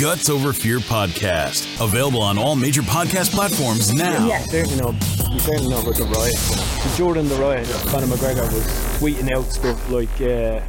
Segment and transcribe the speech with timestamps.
[0.00, 1.84] Guts Over Fear podcast.
[1.84, 4.28] Available on all major podcast platforms now.
[4.28, 4.40] Yeah.
[4.44, 4.92] certainly know,
[5.32, 6.96] you certainly know about the riot.
[6.96, 7.22] You know.
[7.22, 8.64] The riot, Conor McGregor was
[9.00, 10.60] tweeting out stuff like, uh,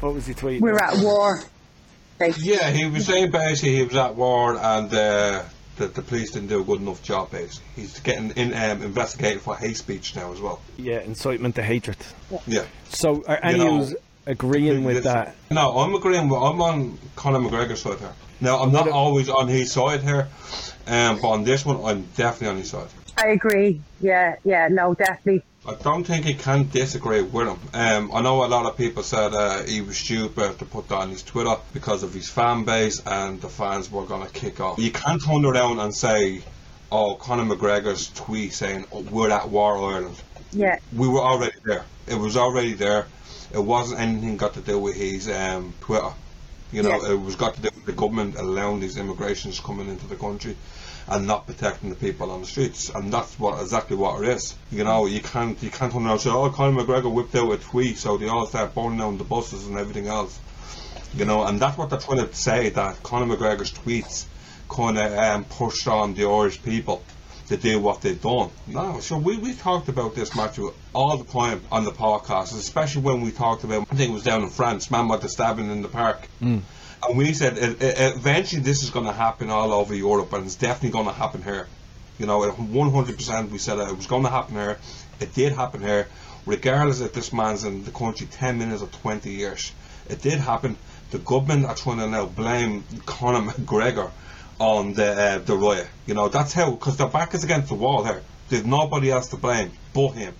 [0.00, 0.60] what was he tweeting?
[0.62, 1.42] We're at war.
[2.18, 5.44] Like, Yeah, he was saying basically he was at war and uh,
[5.76, 7.30] the, the police didn't do a good enough job.
[7.30, 10.60] Basically, he's getting in, um, investigated for hate speech now as well.
[10.76, 11.98] Yeah, incitement to hatred.
[12.48, 12.64] Yeah.
[12.88, 13.96] So are any know, of you
[14.26, 15.34] agreeing with that?
[15.50, 16.28] No, I'm agreeing.
[16.28, 18.12] With, I'm on Conor McGregor's side here.
[18.40, 20.28] Now, I'm not always on his side here,
[20.86, 22.88] um, but on this one, I'm definitely on his side.
[23.16, 23.80] I agree.
[24.00, 25.42] Yeah, yeah, no, definitely.
[25.66, 27.58] I don't think he can disagree with him.
[27.72, 30.96] Um, I know a lot of people said uh, he was stupid to put that
[30.96, 34.60] on his Twitter because of his fan base and the fans were going to kick
[34.60, 34.78] off.
[34.78, 36.42] You can't turn around and say,
[36.92, 40.22] oh, Conor McGregor's tweet saying, oh, we're at war, Ireland.
[40.52, 41.84] Yeah, We were already there.
[42.06, 43.06] It was already there.
[43.52, 46.10] It wasn't anything got to do with his um, Twitter.
[46.72, 47.12] You know, Yeah.
[47.12, 50.56] it was got to do with the government allowing these immigrations coming into the country
[51.08, 52.90] and not protecting the people on the streets.
[52.92, 54.54] And that's what exactly what it is.
[54.72, 57.52] You know, you can't you can't turn around and say, Oh Conor McGregor whipped out
[57.52, 60.38] a tweet so they all start burning down the buses and everything else.
[61.14, 64.24] You know, and that's what they're trying to say that Conor McGregor's tweets
[64.74, 67.02] kinda um, pushed on the Irish people
[67.48, 68.50] to do what they've done.
[68.66, 73.02] No, so we, we talked about this Matthew all the time on the podcast, especially
[73.02, 75.70] when we talked about I think it was down in France, man with the stabbing
[75.70, 76.28] in the park.
[76.40, 76.62] Mm.
[77.06, 80.44] And we said it, it, eventually this is going to happen all over Europe, and
[80.44, 81.68] it's definitely going to happen here.
[82.18, 84.78] You know, 100% we said it was going to happen here.
[85.20, 86.08] It did happen here,
[86.46, 89.72] regardless if this man's in the country 10 minutes or 20 years.
[90.08, 90.76] It did happen.
[91.10, 94.10] The government are trying to now blame Conor McGregor
[94.58, 95.88] on the uh, the riot.
[96.06, 98.22] You know, that's how, because their back is against the wall here.
[98.48, 100.34] There's nobody else to blame but him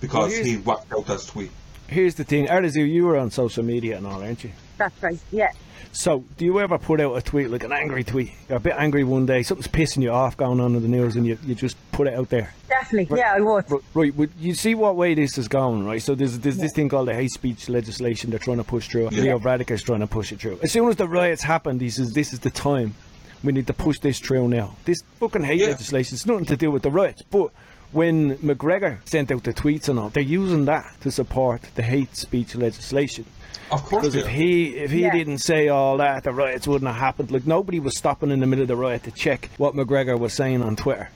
[0.00, 1.50] because Well, he whacked out that tweet.
[1.88, 4.50] Here's the thing, Arezu, you were on social media and all, aren't you?
[4.76, 5.18] that's right.
[5.32, 5.50] Yeah,
[5.90, 8.30] So, do you ever put out a tweet, like an angry tweet?
[8.48, 11.16] You're a bit angry one day, something's pissing you off going on in the news,
[11.16, 12.54] and you, you just put it out there.
[12.68, 13.18] definitely.
[13.18, 13.68] Yeah, I would.
[13.70, 16.00] Right, right, but you see what way this is going, right?
[16.02, 19.08] So there's, there's this thing called the hate speech legislation they're trying to push through.
[19.10, 19.22] Yeah.
[19.22, 20.60] Leo Varadkar's trying to push it through.
[20.62, 22.94] As soon as the riots happened, he says, this is the time.
[23.44, 24.74] We need to push this through now.
[24.84, 25.66] This fucking hate Yeah.
[25.68, 27.22] legislation has nothing to do with the riots.
[27.30, 27.50] But
[27.92, 32.16] when McGregor sent out the tweets and all, they're using that to support the hate
[32.16, 33.24] speech legislation.
[33.70, 35.12] Of course, Because if he if he Yeah.
[35.12, 37.30] didn't say all that, the riots wouldn't have happened.
[37.30, 40.32] Like nobody was stopping in the middle of the riot to check what McGregor was
[40.32, 41.10] saying on Twitter.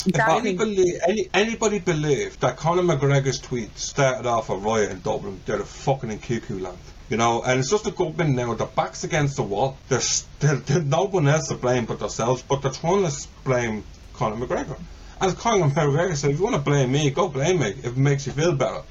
[0.00, 0.36] If Exactly.
[0.50, 5.58] anybody, any, anybody believed that Conor McGregor's tweet started off a riot in Dublin, they're
[5.58, 6.76] the fucking in cuckoo land.
[7.10, 9.76] You know, and it's just the government now, their back's against the wall.
[9.88, 13.84] There's, there, there's no one else to blame but themselves, but they're trying to blame
[14.14, 14.78] Conor McGregor.
[15.20, 17.96] And Conor McGregor said, if you want to blame me, go blame me if it
[17.96, 18.82] makes you feel better.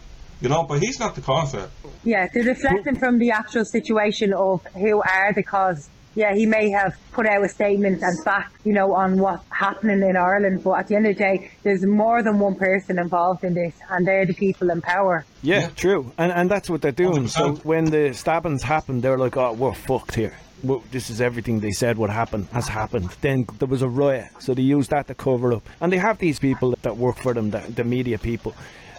[0.41, 1.69] You know, but he's not the cause of it.
[2.03, 5.89] Yeah, they're reflecting from the actual situation of who are the cause.
[6.15, 10.01] Yeah, he may have put out a statement and back, you know, on what's happening
[10.07, 13.43] in Ireland, but at the end of the day, there's more than one person involved
[13.43, 15.25] in this, and they're the people in power.
[15.41, 15.67] Yeah, Yeah.
[15.75, 17.27] true, and and that's what they're doing.
[17.27, 17.65] So 100%.
[17.65, 20.33] when the stabbings happened, they're like, "Oh, we're fucked here.
[20.63, 24.27] Well, this is everything they said would happen has happened." Then there was a riot,
[24.39, 25.63] so they used that to cover up.
[25.81, 28.53] And they have these people that work for them, the, the media people,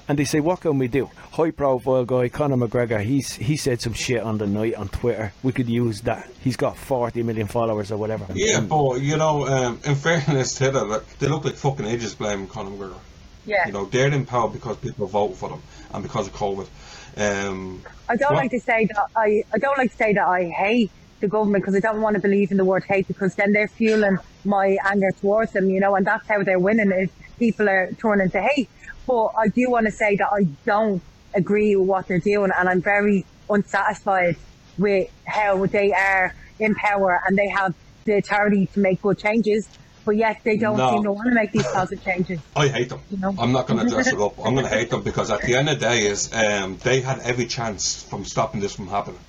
[0.08, 3.92] and they say, "What can we do?" High-profile guy Conor McGregor, he's he said some
[3.92, 5.32] shit on the night on Twitter.
[5.42, 6.28] We could use that.
[6.42, 8.26] He's got 40 million followers or whatever.
[8.34, 12.14] Yeah, but, you know, um, in fairness to them, like, they look like fucking idiots
[12.14, 12.98] blaming Conor McGregor.
[13.46, 13.66] Yeah.
[13.66, 16.66] You know, they're in power because people vote for them and because of COVID.
[17.16, 18.42] Um, I don't What?
[18.42, 20.90] like to say that I, I don't like to say that I hate
[21.20, 23.68] the government because I don't want to believe in the word hate because then they're
[23.68, 27.90] fueling my anger towards them, you know, and that's how they're winning is people are
[27.98, 28.68] turning to hate.
[29.06, 31.02] But I do want to say that I don't
[31.34, 34.36] agree with what they're doing and I'm very unsatisfied
[34.78, 39.68] with how they are in power and they have the authority to make good changes,
[40.04, 40.90] but yet they don't No.
[40.90, 42.40] seem to want to make these positive changes.
[42.54, 43.00] I hate them.
[43.10, 43.34] You know?
[43.38, 44.38] I'm not going to dress it up.
[44.44, 47.00] I'm going to hate them because at the end of the day, is um, they
[47.00, 49.20] had every chance from stopping this from happening.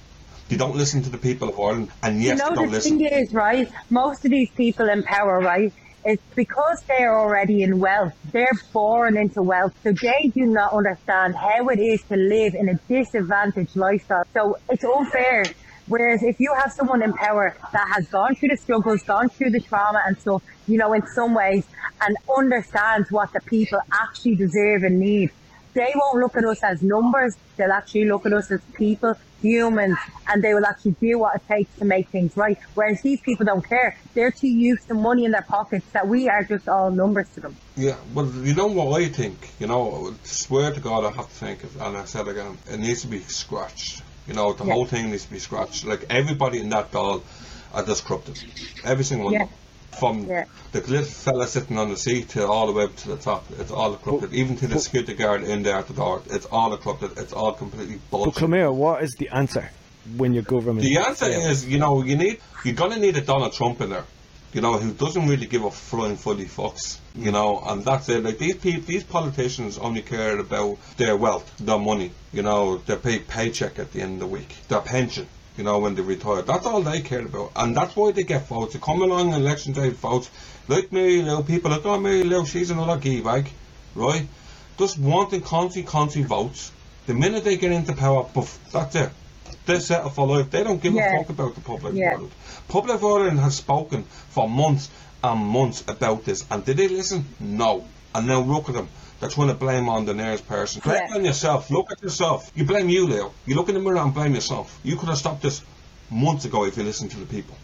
[0.49, 2.71] They don't listen to the people of Ireland, and yes, you they know, don't the
[2.73, 2.99] listen.
[2.99, 3.71] thing is, right?
[3.89, 5.73] Most of these people in power, right?
[6.05, 8.13] It's because they're already in wealth.
[8.31, 9.73] They're born into wealth.
[9.83, 14.23] So they do not understand how it is to live in a disadvantaged lifestyle.
[14.31, 15.45] So it's unfair.
[15.87, 19.49] Whereas if you have someone in power that has gone through the struggles, gone through
[19.49, 21.65] the trauma and stuff, you know, in some ways,
[22.01, 25.31] and understands what the people actually deserve and need,
[25.75, 27.35] they won't look at us as numbers.
[27.57, 31.41] They'll actually look at us as people, humans, and they will actually do what it
[31.53, 32.57] takes to make things right.
[32.73, 33.95] Whereas these people don't care.
[34.13, 37.41] They're too used to money in their pockets that we are just all numbers to
[37.41, 37.55] them.
[37.75, 39.37] Yeah, well, you know what I think?
[39.59, 42.57] You know, I swear to God, I have to think, it, and I said again,
[42.71, 44.01] it needs to be scratched.
[44.27, 44.73] You know, the Yeah.
[44.73, 45.85] whole thing needs to be scratched.
[45.85, 47.21] Like everybody in that Dáil
[47.73, 48.41] are just corrupted.
[48.83, 49.33] Every single one.
[49.33, 49.45] Yeah.
[49.95, 50.21] Of them.
[50.25, 50.45] From Yeah.
[50.71, 53.45] the little fella sitting on the seat to all the way up to the top,
[53.59, 54.33] it's all corrupted.
[54.33, 57.11] Even to the security guard in there at the door, it's all corrupted.
[57.17, 58.35] It's all completely But bullshit.
[58.35, 59.69] come here, what is the answer
[60.17, 60.81] when your government?
[60.81, 61.45] The answer fails?
[61.63, 64.05] is, you know, you need you're gonna need a Donald Trump in there,
[64.53, 68.23] you know, who doesn't really give a flying fully fucks, you know, and that's it.
[68.23, 72.97] Like these people, these politicians only care about their wealth, their money, you know, their
[72.97, 75.27] pay paycheck at the end of the week, their pension.
[75.57, 78.47] You know, when they retire, that's all they care about, and that's why they get
[78.47, 78.73] votes.
[78.73, 80.29] They come along on election day votes,
[80.67, 83.49] like me, you know, people like, oh, Mary Lou, she's another gee bag,
[83.95, 84.27] right?
[84.77, 86.73] Just wanting constant, constant votes.
[87.07, 89.09] The minute they get into power, poof, that's it.
[89.65, 90.51] They're set for life.
[90.51, 91.15] They don't give Yeah.
[91.15, 92.17] a fuck about the public Yeah.
[92.17, 92.31] world.
[92.67, 94.89] Public Ireland has spoken for months
[95.23, 97.25] and months about this, and did they listen?
[97.39, 97.85] No.
[98.15, 98.87] And now look at them.
[99.19, 100.81] They're trying to blame on the nearest person.
[100.81, 101.69] Blame on yourself.
[101.69, 102.49] Look at yourself.
[102.55, 103.33] You blame you, Leo.
[103.45, 104.79] You look in the mirror and blame yourself.
[104.83, 105.61] You could have stopped this
[106.09, 107.57] months ago if you listened to the people,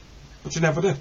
[0.44, 0.98] but you never did.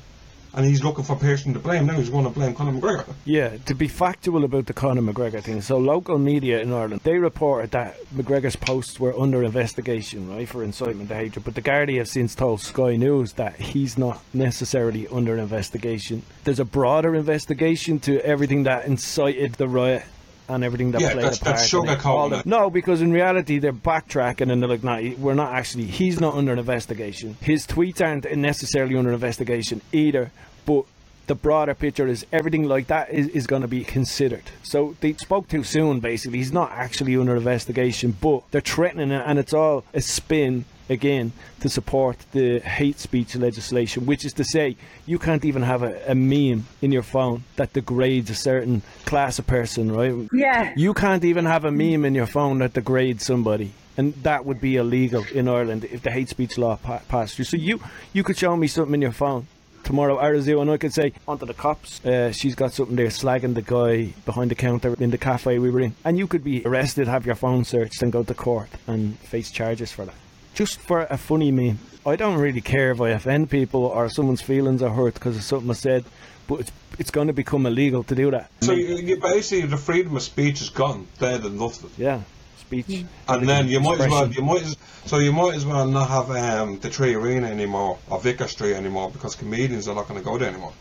[0.54, 1.86] And he's looking for a person to blame.
[1.86, 3.14] Now he's going to blame Conor McGregor.
[3.24, 5.60] Yeah, to be factual about the Conor McGregor thing.
[5.60, 10.62] So local media in Ireland they reported that McGregor's posts were under investigation, right, for
[10.62, 11.44] incitement to hatred.
[11.44, 16.22] But the Gardaí have since told Sky News that he's not necessarily under investigation.
[16.44, 20.04] There's a broader investigation to everything that incited the riot.
[20.50, 21.56] And everything that Yeah, played that's- a part.
[21.56, 22.46] that's sugarcoating the- it.
[22.46, 25.84] No, because in reality they're backtracking and they're like, "No, we're not actually.
[25.84, 27.36] He's not under investigation.
[27.40, 30.32] His tweets aren't necessarily under investigation either."
[30.66, 30.84] But
[31.28, 34.42] the broader picture is everything like that is, is going to be considered.
[34.64, 36.38] So they spoke too soon, basically.
[36.38, 41.32] He's not actually under investigation, but they're threatening it, and it's all a spin again
[41.60, 44.76] to support the hate speech legislation, which is to say,
[45.06, 49.38] you can't even have a, a meme in your phone that degrades a certain class
[49.38, 50.14] of person, right?
[50.32, 50.72] Yeah.
[50.76, 53.72] You can't even have a meme in your phone that degrades somebody.
[53.96, 57.44] And that would be illegal in Ireland if the hate speech law pa- passed through.
[57.46, 57.80] So you
[58.12, 59.46] you could show me something in your phone
[59.84, 62.02] tomorrow, Arezu, and I could say onto the cops.
[62.04, 65.70] Uh, she's got something there slagging the guy behind the counter in the cafe we
[65.70, 68.70] were in, and you could be arrested, have your phone searched, and go to court
[68.86, 70.14] and face charges for that.
[70.54, 71.78] Just for a funny meme.
[72.04, 75.42] I don't really care if I offend people or someone's feelings are hurt because of
[75.42, 76.04] something I said,
[76.46, 78.50] but it's it's going to become illegal to do that.
[78.60, 81.90] So you, you basically the freedom of speech is gone, dead and dusted.
[81.96, 82.20] Yeah,
[82.58, 83.04] speech.
[83.26, 84.76] And then you might as well, you might as,
[85.06, 89.10] so you might as well not have um, the 3Arena anymore or Vicar Street anymore
[89.10, 90.72] because comedians are not going to go there anymore.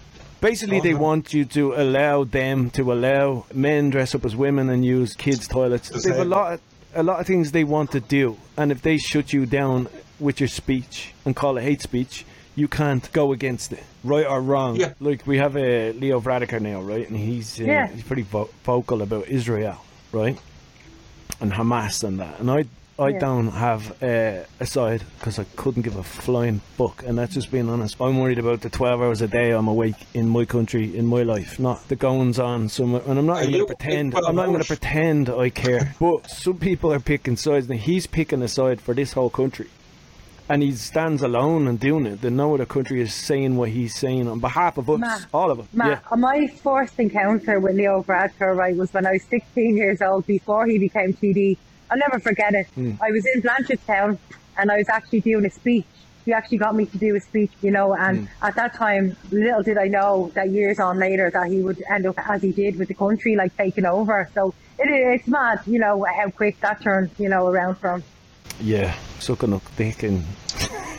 [0.42, 1.04] Basically, they Okay.
[1.04, 5.48] want you to allow them to allow men dress up as women and use kids'
[5.48, 5.90] toilets.
[6.04, 6.62] They've a lot, of,
[6.96, 9.88] a lot of things they want to do, and if they shut you down
[10.20, 12.26] with your speech and call it hate speech,
[12.56, 14.76] you can't go against it, right or wrong.
[14.76, 14.94] Yeah.
[15.00, 17.88] Like we have a Leo Varadkar now, right, and he's uh, Yeah.
[17.88, 19.78] he's pretty vo- vocal about Israel,
[20.12, 20.38] right,
[21.40, 22.66] and Hamas and that, and I.
[23.00, 23.20] I Yeah.
[23.20, 27.50] don't have uh, a side because I couldn't give a flying fuck, and that's just
[27.52, 27.96] being honest.
[28.02, 31.24] I'm worried about the 12 hours a day I'm awake in my country, in my
[31.24, 33.02] life, not the goings on somewhere.
[33.08, 34.16] And I'm not Are even you going to pretend.
[34.16, 35.96] I'm not going to pretend I care.
[36.00, 39.68] But some people are picking sides, and he's picking a side for this whole country,
[40.50, 42.22] and he stands alone and doing it.
[42.22, 45.52] Then no other country is saying what he's saying on behalf of us, Matt, all
[45.52, 45.68] of us.
[45.72, 46.18] Matt, yeah.
[46.18, 50.66] my first encounter with Leo Varadkar, right, was when I was 16 years old, before
[50.68, 51.58] he became TD.
[51.92, 52.68] I'll never forget it.
[52.76, 52.94] Hmm.
[53.02, 54.18] I was in Blanchardstown,
[54.58, 55.86] and I was actually doing a speech.
[56.26, 58.46] He actually got me to do a speech, you know, and Hmm.
[58.46, 62.06] at that time, little did I know that years on later that he would end
[62.06, 64.30] up as he did with the country, like taking over.
[64.36, 68.04] So it, it's mad, you know, how quick that turned, you know, around from.
[68.62, 70.26] Yeah, sucking up dick and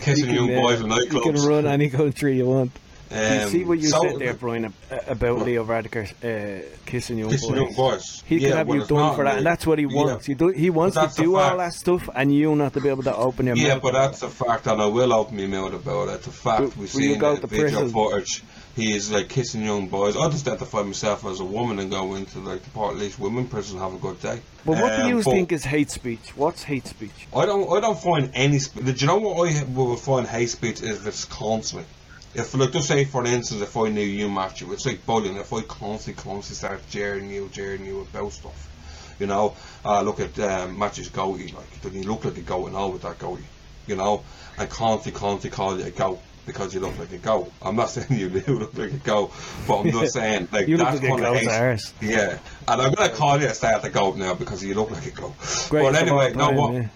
[0.01, 2.73] Kissing you young can, uh, boys in You can run any country you want.
[3.11, 4.75] You Um, see what you so- said there, Brian, ab-
[5.09, 7.59] about Leo Varadkar uh, kissing young Kissing boys.
[7.59, 8.23] young boys.
[8.27, 9.97] He Yeah, can have well, you done for that, really- and that's what he Yeah.
[10.05, 10.27] wants.
[10.27, 13.03] He, do, he wants to do all that stuff, and you not to be able
[13.05, 13.73] to open your Yeah, mouth.
[13.73, 16.15] Yeah, but that's a fact, and I will open my mouth about it.
[16.17, 16.61] It's a fact.
[16.61, 18.43] Will- We've will seen go the video footage.
[18.77, 20.17] He is like kissing young boys.
[20.17, 23.47] I just identify myself as a woman and go into like the part least women
[23.49, 24.41] prison have a good day.
[24.65, 26.21] But what do Um, you but think is hate speech?
[26.37, 27.27] What's hate speech?
[27.35, 27.69] I don't.
[27.77, 28.59] I don't find any.
[28.61, 31.87] Do you know what I would find hate speech is if it's constantly.
[32.35, 35.37] If like just say for instance, if I knew you Matthew, it's like bullying.
[35.37, 38.69] If I constantly, constantly start jeering you, jeering you about stuff,
[39.19, 41.53] you know, uh, look at um, Matthew's goatee.
[41.53, 43.43] Like, doesn't he look like a goat and all with that goatee?
[43.87, 44.23] You know,
[44.59, 47.53] and constantly, constantly call you a goat because you look like a goat.
[47.63, 49.33] I'm not saying you do look like a goat,
[49.67, 52.11] but I'm just saying like You look that's like a kind of goat's hate.
[52.11, 55.07] Yeah, and I'm gonna call you a start the goat now because you look like
[55.07, 55.35] a goat.
[55.69, 56.75] Great but anyway, no time, what?
[56.75, 56.89] yeah.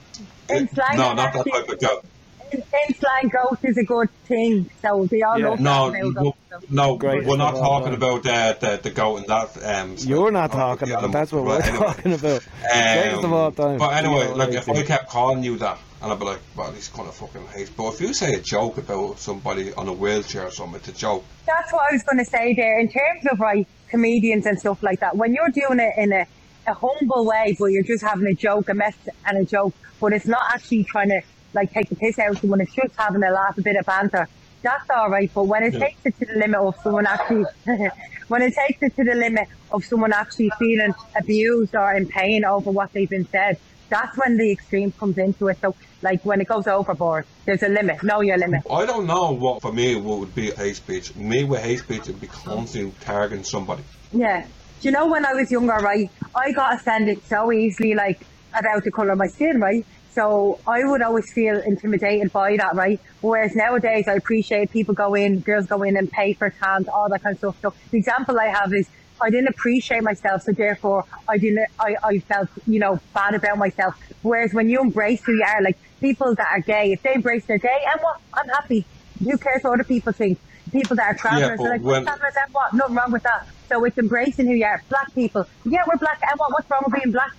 [0.50, 2.04] In No, not that type of goat.
[2.52, 4.70] In, in slang, goat is a good thing.
[4.82, 5.48] So they all Yeah.
[5.50, 6.02] love No, that.
[6.02, 6.34] no, goat,
[6.70, 9.64] no, Greatest we're not talking about the, the, the goat and that.
[9.82, 11.04] Um, You're not talking about.
[11.04, 11.12] animal.
[11.12, 12.42] That's what we're anyway, talking about.
[12.72, 13.78] Greatest of all time.
[13.78, 16.70] But anyway, Yeah, like if I kept calling you that, and I'd be like, well,
[16.72, 17.70] he's kind of fucking hate.
[17.76, 20.92] But if you say a joke about somebody on a wheelchair or something, it's a
[20.92, 21.24] joke.
[21.46, 22.78] That's what I was going to say there.
[22.78, 26.26] In terms of right comedians and stuff like that, when you're doing it in a,
[26.66, 28.94] a humble way, but you're just having a joke, a mess
[29.26, 31.22] and a joke, but it's not actually trying to
[31.54, 32.60] like take the piss out of someone.
[32.60, 34.28] It's just having a laugh, a bit of banter.
[34.62, 35.30] That's all right.
[35.34, 35.80] But when it Yeah.
[35.80, 37.44] takes it to the limit of someone actually,
[38.28, 42.44] when it takes it to the limit of someone actually feeling abused or in pain
[42.44, 43.58] over what they've been said,
[43.90, 45.58] that's when the extreme comes into it.
[45.60, 48.02] So, like when it goes overboard, there's a limit.
[48.02, 48.62] Know your limit.
[48.70, 51.14] I don't know what for me what would be hate speech.
[51.14, 53.82] Me with hate speech would be constantly targeting somebody.
[54.12, 54.46] Yeah.
[54.80, 56.10] Do you know when I was younger, right?
[56.34, 58.26] I got offended so easily, like
[58.58, 59.84] about the colour of my skin, right?
[60.14, 62.98] So I would always feel intimidated by that, right?
[63.20, 67.08] Whereas nowadays, I appreciate people go in, girls go in and pay for tans, all
[67.10, 67.56] that kind of stuff.
[67.62, 68.88] So the example I have is
[69.22, 71.66] I didn't appreciate myself, so therefore I didn't.
[71.80, 73.94] I, I felt you know bad about myself.
[74.22, 77.44] Whereas when you embrace who you are, like people that are gay, if they embrace
[77.48, 78.86] their gay, and what I'm happy.
[79.22, 80.38] Who cares what other people think?
[80.74, 82.68] People that are travellers, but they're like, when- travellers and what?
[82.74, 83.40] Nothing wrong with that.
[83.70, 84.82] So it's embracing who you are.
[84.90, 86.50] Black people, yeah, we're black, and what?
[86.50, 87.30] What's wrong with being black?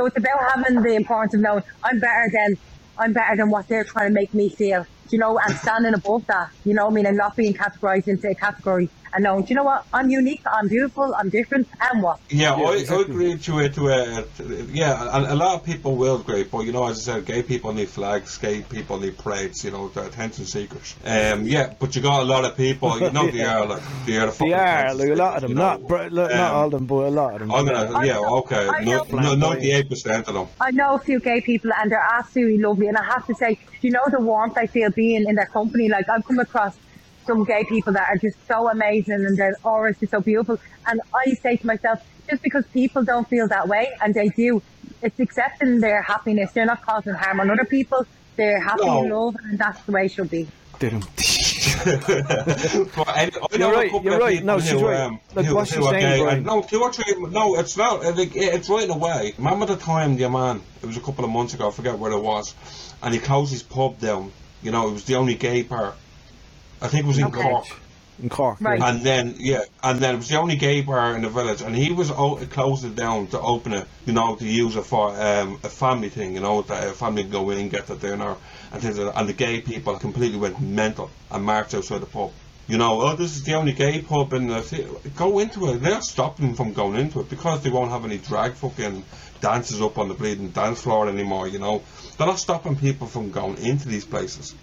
[0.00, 2.56] So it's about having the importance of knowing I'm better than
[2.98, 4.86] I'm better than what they're trying to make me feel.
[5.12, 6.46] You know, and standing above that.
[6.64, 8.88] You know, I mean, and not being categorised into a category.
[9.12, 9.84] And knowing, do you know what?
[9.92, 10.42] I'm unique.
[10.46, 11.12] I'm beautiful.
[11.18, 11.68] I'm different.
[11.90, 12.20] And what?
[12.28, 12.96] Yeah, Yeah, I, exactly.
[12.98, 13.74] I agree to it.
[13.74, 16.44] To a, to- yeah, and a lot of people will agree.
[16.44, 18.38] But you know, as I said, gay people need flags.
[18.38, 19.64] Gay people need parades.
[19.64, 20.94] You know, they're attention seekers.
[21.04, 23.00] Um, yeah, but you got a lot of people.
[23.00, 25.40] You know, they are like they are the fucking They are like a lot of
[25.42, 25.62] them, you know.
[25.62, 27.52] not br- not Um, all of them, but a lot of them.
[27.52, 30.46] I'm gonna, I yeah, know- okay, I know no, ninety-eight percent of them.
[30.60, 32.86] I know a few gay people and they're absolutely lovely.
[32.86, 35.88] And I have to say, you know the warmth I feel being in their company?
[35.88, 36.76] Like I've come across
[37.26, 40.58] some gay people that are just so amazing and their auras is so beautiful.
[40.86, 44.62] And I say to myself, just because people don't feel that way and they do,
[45.02, 46.52] it's accepting their happiness.
[46.52, 48.06] They're not causing harm on other people.
[48.36, 49.04] They're happy No.
[49.04, 50.48] in love and that's the way it should be.
[50.78, 51.04] Didn't.
[51.86, 54.32] I, I You're right, you're right.
[54.34, 55.00] people No, who, she's right.
[55.00, 57.14] Um, Like, who, what she's saying, gay, no, two or three.
[57.30, 58.04] No, it's not.
[58.04, 59.34] I It's right in a way.
[59.36, 60.62] Remember the time, the man?
[60.82, 61.68] It was a couple of months ago.
[61.68, 62.54] I forget where it was,
[63.02, 64.32] and he closed his pub down.
[64.62, 65.94] You know, it was the only gay bar.
[66.82, 67.42] I think it was in Okay.
[67.42, 67.66] Cork.
[68.22, 68.60] In Cork.
[68.60, 68.80] Right.
[68.80, 71.74] And then yeah, and then it was the only gay bar in the village, and
[71.74, 75.08] he was o- closed it down to open it, you know, to use it for
[75.10, 78.36] um, a family thing, you know, that a family can go in, get their dinner,
[78.72, 79.18] and things like that.
[79.18, 82.30] And the gay people completely went mental and marched outside the pub.
[82.68, 84.86] You know, oh, this is the only gay pub in the city.
[85.16, 85.78] Go into it.
[85.80, 89.02] They're not stopping them from going into it because they won't have any drag fucking
[89.40, 91.48] dances up on the bleeding dance floor anymore.
[91.48, 91.82] You know,
[92.16, 94.54] they're not stopping people from going into these places.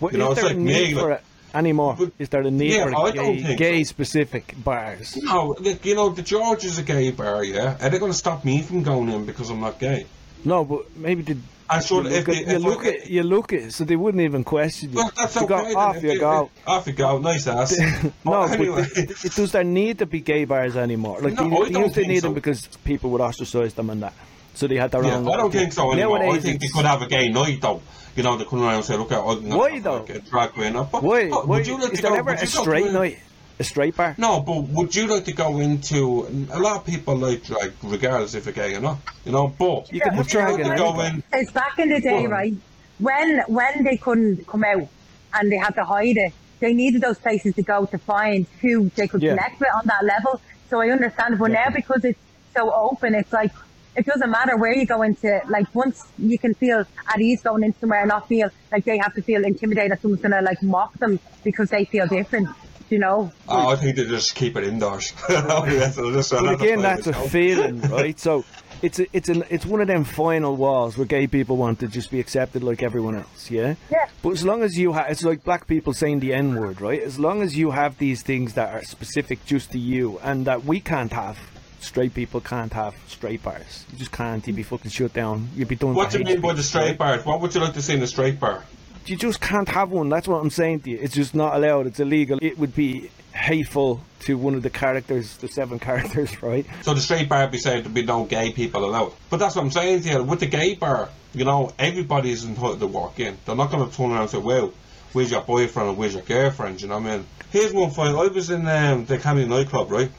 [0.00, 1.22] What, you know, it's like me, need like- for it
[1.54, 1.96] anymore?
[1.98, 3.88] But- Is there a need Yeah, for gay, gay so.
[3.88, 5.16] specific bars?
[5.22, 7.76] No, like, you know, the George is a gay bar, yeah?
[7.80, 10.06] Are they going to stop me from going in because I'm not gay?
[10.44, 11.36] No, but maybe the.
[11.70, 13.96] I You look, if, at, they, you, if look at, you look at so they
[13.96, 14.96] wouldn't even question you.
[14.96, 15.72] well, that's you okay.
[15.72, 16.50] go off you you- go.
[16.66, 17.18] Off you go.
[17.18, 17.78] Nice ass.
[18.02, 18.86] no, Oh, but anyway.
[18.94, 21.20] it, it, does there need to be gay bars anymore?
[21.22, 22.26] Like No, they, I they don't used to think need so.
[22.26, 24.12] them because people would ostracize them and that,
[24.52, 25.26] so they had their Yeah, own.
[25.26, 26.22] I don't think so anymore.
[26.22, 27.80] I think they could have a gay night though.
[28.16, 30.04] You know, they come around and say, look, I'm not Why, like though?
[30.30, 30.72] drag queen.
[30.74, 31.28] But, Why?
[31.30, 32.92] but why would you like is to there go, never would a you go straight
[32.92, 33.18] night?
[33.58, 34.14] A straight bar?
[34.18, 36.26] No, but would you like to go into?
[36.52, 38.98] A lot of people like drag, regardless if they're gay or not.
[39.24, 41.22] You know, but You can have would you like drag to go in?
[41.32, 42.54] It's back in the day, Well- right?
[42.98, 44.86] When when they couldn't come out
[45.34, 48.88] and they had to hide it, they needed those places to go to find who
[48.96, 49.30] they could Yeah.
[49.34, 50.40] connect with on that level.
[50.70, 52.18] So I understand, but now because it's
[52.56, 53.50] so open, it's like
[53.96, 55.40] it doesn't matter where you go into.
[55.48, 58.98] Like once you can feel at ease going into somewhere and not feel like they
[58.98, 62.48] have to feel intimidated that someone's gonna like mock them because they feel different.
[62.90, 63.32] You know?
[63.48, 65.12] Oh, I think they just keep it indoors.
[65.28, 67.28] That's- that's- But again, that's a way to go.
[67.28, 68.18] feeling, right?
[68.20, 68.44] So
[68.82, 71.88] it's a, it's an it's one of them final walls where gay people want to
[71.88, 73.74] just be accepted like everyone else, yeah.
[73.90, 74.06] Yeah.
[74.22, 77.00] But as long as you have, it's like black people saying the N word, right?
[77.00, 80.64] As long as you have these things that are specific just to you and that
[80.64, 81.38] we can't have.
[81.84, 83.84] Straight people can't have straight bars.
[83.92, 84.44] You just can't.
[84.46, 85.50] You'd be fucking shut down.
[85.54, 85.94] You'd be done.
[85.94, 87.18] What do you mean by the straight bar?
[87.18, 88.64] What would you like to see in a straight bar?
[89.06, 90.08] You just can't have one.
[90.08, 90.98] That's what I'm saying to you.
[90.98, 91.86] It's just not allowed.
[91.86, 92.38] It's illegal.
[92.40, 96.64] It would be hateful to one of the characters, the seven characters, right?
[96.82, 99.12] So the straight bar would be saying to be no gay people allowed.
[99.28, 100.22] But that's what I'm saying to you.
[100.22, 103.36] With the gay bar, you know, everybody is entitled to walk in.
[103.44, 104.72] They're not going to turn around and say, well,
[105.12, 106.80] where's your boyfriend or where's your girlfriend?
[106.80, 107.26] You know what I mean?
[107.50, 108.18] Here's one for you.
[108.18, 110.10] I was in um, the Camden nightclub, right?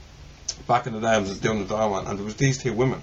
[0.67, 3.01] Back in the day, I was doing the drama, and there was these two women.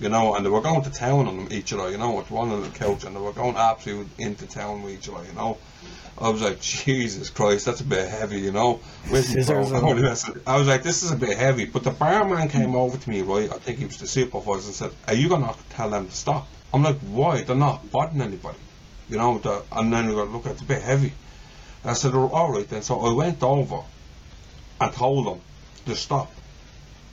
[0.00, 2.28] you know, and they were going to town on them each other, you know, with
[2.30, 5.32] one on the couch, and they were going absolutely into town with each other, you
[5.32, 5.58] know.
[6.18, 8.80] I was like, Jesus Christ, that's a bit heavy, you know.
[9.06, 9.98] Scissors phone?
[9.98, 10.34] and all.
[10.46, 11.66] I was like, this is a bit heavy.
[11.66, 13.50] But the barman came over to me, right?
[13.50, 16.12] I think he was the supervisor, and said, Are you going to tell them to
[16.14, 16.48] stop?
[16.74, 17.42] I'm like, Why?
[17.42, 18.58] They're not bothering anybody.
[19.08, 21.12] You know, the, and then he go, Look, it's a bit heavy.
[21.84, 22.82] I said, oh, All right then.
[22.82, 23.82] So I went over
[24.80, 25.40] and told them
[25.86, 26.30] to stop.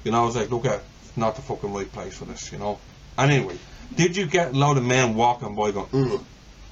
[0.03, 2.51] You know, I was like, Look, at it's not the fucking right place for this,
[2.51, 2.79] you know.
[3.17, 3.57] Anyway,
[3.95, 6.23] did you get a load of men walking by going, Ugh,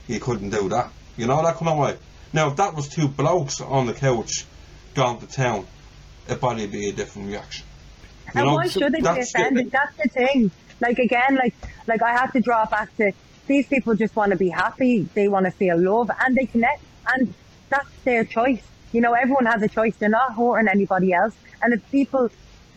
[0.07, 0.91] you couldn't do that?
[1.17, 1.97] You know, that kind of way.
[2.33, 4.45] Now, if that was two blokes on the couch
[4.93, 5.65] going to town,
[6.27, 7.65] it'd probably be a different reaction.
[8.27, 9.71] You And know, why should they be that's the- offended?
[9.71, 10.51] That's the thing.
[10.79, 11.55] Like again, like
[11.87, 13.11] like I have to draw back to
[13.47, 15.03] these people just want to be happy.
[15.13, 17.33] They want to feel love, and they connect, and
[17.69, 18.61] that's their choice.
[18.91, 19.95] You know, everyone has a choice.
[19.97, 21.33] They're not hurting anybody else.
[21.61, 22.29] And if people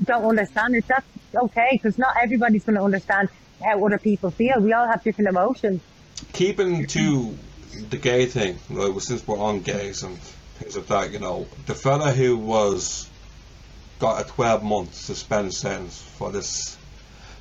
[0.04, 3.28] don't understand it, that's okay because not everybody's going to understand
[3.62, 4.60] how other people feel.
[4.60, 5.82] We all have different emotions.
[6.32, 7.36] keeping to
[7.90, 11.74] the gay thing, right, since we're on gays and things like that, you know, the
[11.74, 13.08] fella who was
[13.98, 16.76] got a 12 month suspended sentence for this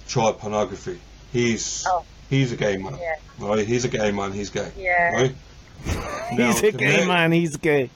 [0.08, 1.00] child pornography,
[1.32, 2.04] he's Oh.
[2.30, 3.16] he's a gay man, Yeah.
[3.48, 3.66] right?
[3.66, 4.34] He's a gay man.
[4.34, 5.12] He's gay, Yeah.
[5.14, 5.36] right?
[6.30, 7.32] He's Now, a gay ma- man.
[7.32, 7.90] He's gay.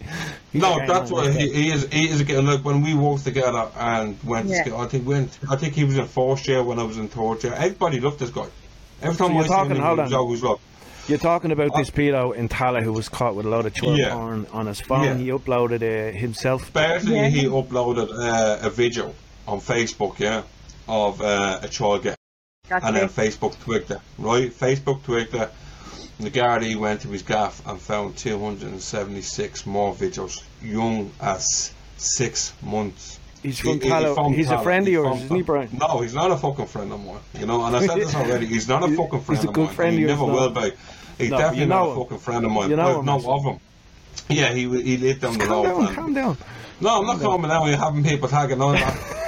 [0.51, 1.87] He's a No, gay that's man, what he, he is.
[1.91, 2.37] He is a gay.
[2.37, 4.63] Look, when we worked together and went to Yeah.
[4.65, 5.37] school, I think went.
[5.49, 7.53] I think he was in fourth year when I was in third year.
[7.53, 8.47] Everybody loved this guy.
[9.01, 10.19] Every time you're I seen talking- him, he hold was on.
[10.19, 10.61] always loved.
[11.07, 13.97] You're talking about this pedo in Tallaght who was caught with a load of child
[13.97, 14.13] Yeah.
[14.13, 15.03] porn on his phone.
[15.03, 15.15] Yeah.
[15.17, 16.71] He uploaded it himself.
[16.71, 17.27] Basically, Yeah.
[17.27, 19.13] he uploaded uh, a video
[19.45, 20.43] on Facebook, yeah,
[20.87, 22.15] of uh, a child get,
[22.69, 23.09] That's and then.
[23.09, 24.49] Facebook twigged it, right?
[24.49, 25.51] Facebook twigged it.
[26.19, 33.19] The Gardaí went to his gaff and found 276 more videos, young as six months.
[33.41, 34.15] He's from He- he- Tallaght.
[34.15, 35.69] from He's a friend of yours, isn't he, Brian?
[35.79, 37.17] No, he's not a fucking friend of mine.
[37.39, 38.45] You know, and I said this already.
[38.45, 39.75] He's not a fucking friend he's a of good mine.
[39.75, 40.38] friend he of yours, never no.
[40.39, 40.71] will be.
[41.17, 42.69] He's No, definitely you know not a fucking friend of mine.
[42.69, 43.59] You know him, no of him.
[44.29, 46.38] Yeah, he he lived on the Calm down, calm down.
[46.79, 47.67] no, I'm not calming down.
[47.67, 48.75] You're having people tagging on.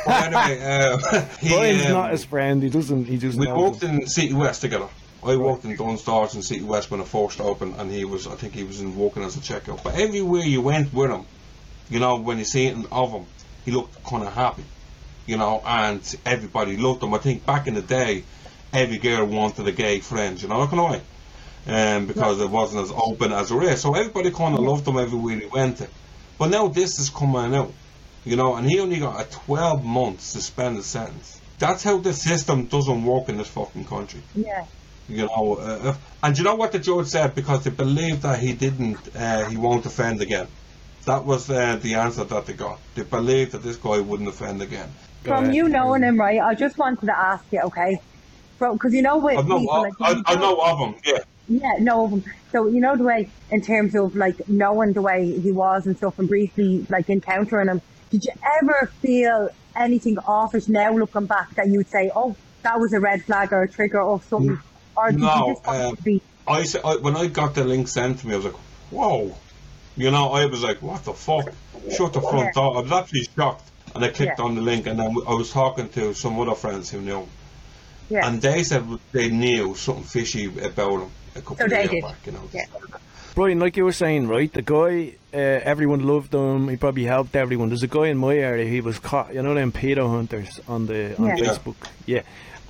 [0.06, 2.64] but anyway, uh, he, Brian's um, not his friend.
[2.64, 3.06] He doesn't.
[3.06, 3.38] He just.
[3.38, 4.02] we worked him.
[4.02, 4.88] in City West together.
[5.26, 8.28] I worked in Dunnes Stores in City West when it first opened, and he was,
[8.28, 9.84] I think he was in working as a checkout.
[9.84, 11.26] But everywhere you went with him,
[11.90, 13.26] you know, when you see it of him,
[13.66, 14.64] he looked kind of happy,
[15.26, 17.16] you know, and everybody loved him.
[17.16, 18.24] I think back in the day,
[18.72, 21.02] every girl wanted a gay friend, you know, of way,
[21.68, 23.82] um, because it wasn't as open as it is.
[23.82, 25.88] So everybody kind of loved him everywhere he went to.
[26.38, 27.74] But now this is coming out,
[28.26, 31.42] you know, and he only got a 12 month suspended sentence.
[31.58, 34.66] That's how the system doesn't work in this fucking country Yeah.
[35.08, 38.40] You know, uh, uh, and you know what the judge said because they believed that
[38.40, 40.48] he didn't, uh, he won't offend again.
[41.06, 42.80] That was uh, the answer that they got.
[42.96, 44.92] They believed that this guy wouldn't offend again.
[45.24, 45.56] From ahead.
[45.56, 46.40] you knowing him, right?
[46.40, 48.00] I just wanted to ask you, okay?
[48.60, 50.96] Because you know with I know, people, I, like, I, I know of him.
[51.06, 52.06] Yeah, Yeah, no.
[52.06, 52.24] of him.
[52.52, 55.98] So you know the way in terms of like knowing the way he was and
[55.98, 57.82] stuff, and briefly like encountering him.
[58.12, 62.80] Did you ever feel anything offish now looking back that you would say, "Oh, that
[62.80, 64.60] was a red flag or a trigger or something,"
[64.96, 66.22] or did No, you just want to be?
[66.48, 68.56] I, sa- I when I got the link sent to me, I was like,
[68.92, 69.36] whoa,
[69.98, 71.52] you know, I was like, what the fuck?
[71.96, 72.52] Shut the front Yeah.
[72.54, 72.78] door.
[72.78, 74.46] I was actually shocked, and I clicked Yeah.
[74.46, 77.28] on the link, and then I was talking to some other friends who knew,
[78.10, 81.90] Yeah, and they said they knew something fishy about him a couple So of years
[81.90, 82.04] did.
[82.04, 82.42] back, you know.
[82.54, 82.66] Yeah.
[83.34, 84.52] Brian, like you were saying, right?
[84.54, 86.70] The guy, uh, everyone loved him.
[86.70, 87.68] He probably helped everyone.
[87.70, 88.66] There's a guy in my area.
[88.66, 89.34] He was caught.
[89.34, 91.36] You know them pedo hunters on the on Yeah.
[91.36, 91.44] Yeah.
[91.50, 91.76] Facebook.
[92.06, 92.22] Yeah.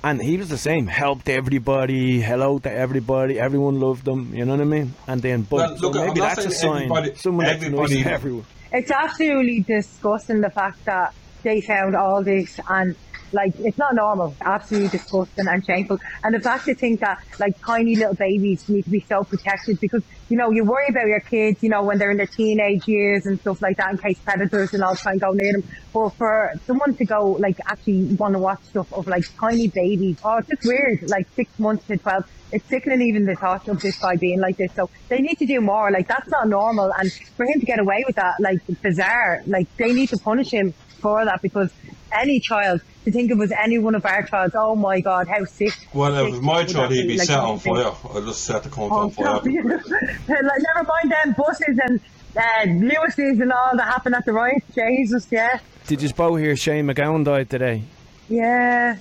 [0.04, 0.86] And he was the same.
[0.86, 2.20] Helped everybody.
[2.20, 3.40] Hello to everybody.
[3.40, 4.32] Everyone loved him.
[4.34, 4.94] You know what I mean?
[5.08, 6.76] And then, but Well, so look, I'm maybe that's a sign.
[6.84, 8.44] everybody- Someone that's nice everybody- everyone.
[8.72, 12.94] it's absolutely disgusting the fact that they found all this and
[13.32, 17.58] like it's not normal absolutely disgusting and shameful and the fact to think that like
[17.60, 21.20] tiny little babies need to be so protected because you know you worry about your
[21.20, 24.18] kids you know when they're in their teenage years and stuff like that in case
[24.20, 28.04] predators and all try and go near them but for someone to go like actually
[28.14, 31.86] want to watch stuff of like tiny babies oh it's just weird like six months
[31.86, 34.72] to 12 it's sickening even the thought of this guy being like this.
[34.74, 35.90] So they need to do more.
[35.90, 36.92] Like that's not normal.
[36.98, 39.42] And for him to get away with that, like bizarre.
[39.46, 41.72] Like they need to punish him for that because
[42.16, 44.54] any child to think it was any one of our childs.
[44.56, 45.72] Oh my God, how sick.
[45.92, 47.92] Well, if it was my child, he'd be Like, set on fire.
[48.04, 49.34] I'll just set the cunt Oh, on fire.
[49.44, 52.00] like, never mind them buses and
[52.36, 54.62] uh, Lewis's and all that happened at the right.
[54.74, 57.82] Jesus, yeah, Did you both hear Shane MacGowan died today?
[58.28, 58.96] yeah.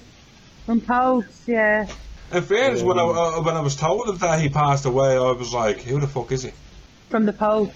[0.65, 1.85] From Pogues, yeah.
[2.33, 5.31] In fairness, when I, uh, when I was told of that he passed away, I
[5.31, 6.51] was like, who the fuck is he?
[7.09, 7.71] From the Pogues.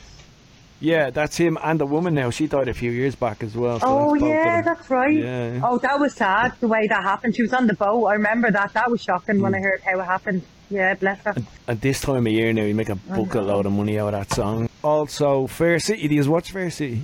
[0.81, 2.29] Yeah, that's him and the woman now.
[2.29, 3.79] She died a few years back as well.
[3.81, 5.13] so Oh that's yeah, that's right.
[5.17, 5.59] Yeah.
[5.63, 7.35] Oh, that was sad the way that happened.
[7.35, 8.05] She was on the boat.
[8.05, 8.73] I remember that.
[8.73, 10.41] That was shocking when I heard how it happened.
[10.69, 11.35] Yeah, bless her.
[11.67, 14.19] At this time of year now, you make a bucket load of money out of
[14.29, 14.69] that song.
[14.83, 16.07] Also, Fair City.
[16.07, 17.01] Do you watch Fair City?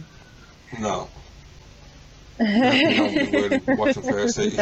[0.80, 1.10] No.
[2.40, 4.58] Nobody watching Fair City.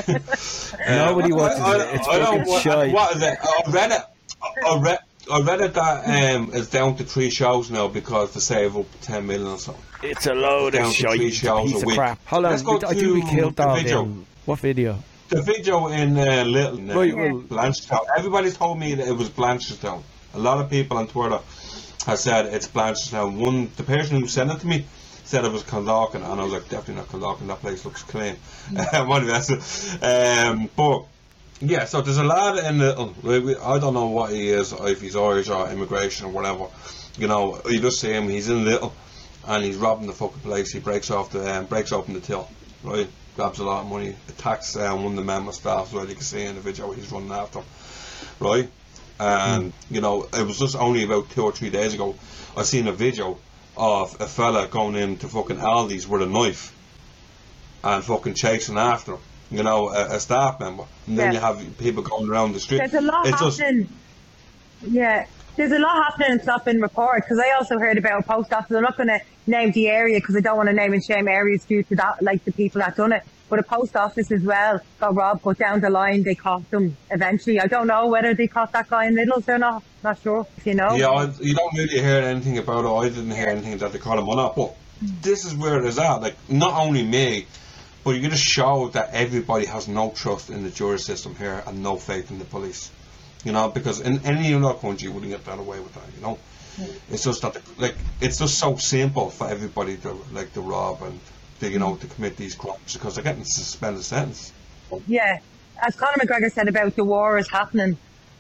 [0.88, 1.82] Nobody Uh, watches I, it.
[1.82, 2.94] I, It's I don't fucking wa- shite.
[2.94, 3.38] What is it?
[3.44, 4.02] I read it.
[4.42, 5.00] I- I read.
[5.32, 8.86] I read it that um, it's down to three shows now because they save up
[9.02, 9.84] ten million or something.
[10.02, 11.18] It's a load Down of to shite.
[11.18, 11.96] three It's a shows piece a of week.
[11.98, 12.26] crap.
[12.28, 14.04] Hold on, Let's go I think we to killed the video.
[14.04, 14.98] in- What video?
[15.30, 18.06] The video in uh, Lidl uh, Right, well- Blanchardstown.
[18.18, 20.04] Everybody told me that it was Blanchardstown.
[20.34, 21.40] A lot of people on Twitter
[22.06, 23.38] have said it's Blanchardstown.
[23.38, 24.86] One, the person who sent it to me
[25.24, 27.48] said it was Clondalkin, and I was like, definitely not Clondalkin.
[27.48, 28.36] That place looks clean.
[28.94, 31.06] Anyway, that's- um, but
[31.60, 33.14] yeah, so there's a lad in Lidl.
[33.24, 36.68] like, we- I don't know what he is, if he's Irish or immigration or whatever.
[37.18, 38.28] You know, you just see him.
[38.28, 38.92] He's in Lidl,
[39.48, 40.72] and he's robbing the fucking place.
[40.72, 42.50] He breaks off the um, breaks open the till,
[42.84, 43.08] right?
[43.36, 45.92] Grabs a lot of money, attacks um, one of the members staff.
[45.92, 47.66] So you can see in the video he's running after, him,
[48.40, 48.70] right?
[49.20, 52.16] And you know, it was just only about two or three days ago.
[52.58, 53.38] I seen a video
[53.78, 56.76] of a fella going into fucking Aldi's with a knife
[57.84, 59.20] and fucking chasing after him.
[59.54, 61.40] You know, a, a staff member, and then Yeah.
[61.40, 62.80] you have people going around the street.
[62.80, 63.88] There's a lot it's just happening.
[64.86, 68.52] Yeah, there's a lot happening not been reported because I also heard about a post
[68.52, 68.76] office.
[68.76, 71.28] I'm not going to name the area because I don't want to name and shame
[71.28, 73.24] areas due to that, like the people that done it.
[73.50, 76.98] But a post office as well got robbed, but down the line they caught them
[77.12, 77.60] eventually.
[77.60, 79.84] I don't know whether they caught that guy in Lidl's or not.
[80.04, 80.48] Not sure.
[80.58, 80.96] if You know.
[80.96, 82.90] Yeah, I, you don't really hear anything about it.
[82.90, 84.56] I didn't hear anything that they caught him or not.
[84.56, 85.22] But mm.
[85.22, 86.16] this is where it is at.
[86.16, 87.46] Like, not only me,
[88.04, 91.64] but you're going to show that everybody has no trust in the jury system here
[91.66, 92.92] and no faith in the police.
[93.44, 96.04] You know, because in any other country you wouldn't get that away with that.
[96.16, 96.40] You know,
[96.78, 97.14] hmm.
[97.14, 101.20] it's just that like it's just so simple for everybody to like to rob and
[101.60, 104.54] to, you know to commit these crimes because they're getting suspended sentence.
[105.08, 105.40] Yeah,
[105.82, 107.98] as Conor McGregor said about the war is happening.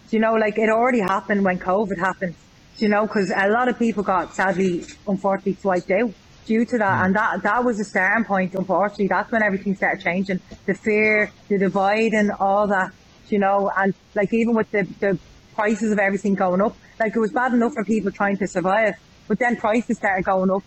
[0.09, 2.35] You know, like it already happened when COVID happened.
[2.77, 6.13] You know, because a lot of people got sadly, unfortunately, swiped out
[6.45, 8.53] due to that, and that that was the starting point.
[8.55, 10.39] Unfortunately, that's when everything started changing.
[10.65, 12.91] The fear, the divide, and all that.
[13.29, 15.19] You know, and like even with the the
[15.55, 18.95] prices of everything going up, like it was bad enough for people trying to survive,
[19.27, 20.63] but then prices started going up.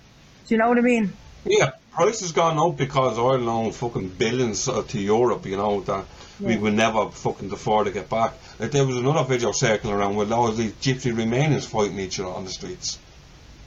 [0.46, 1.12] Do you know what I mean?
[1.44, 6.04] Yeah, prices gone up because oil loaned fucking billions uh, to Europe, you know, that
[6.40, 6.58] we Yeah.
[6.60, 8.32] will never fucking afford to get back.
[8.58, 12.30] Like there was another video circling around with all these gypsy Romanians fighting each other
[12.30, 12.98] on the streets.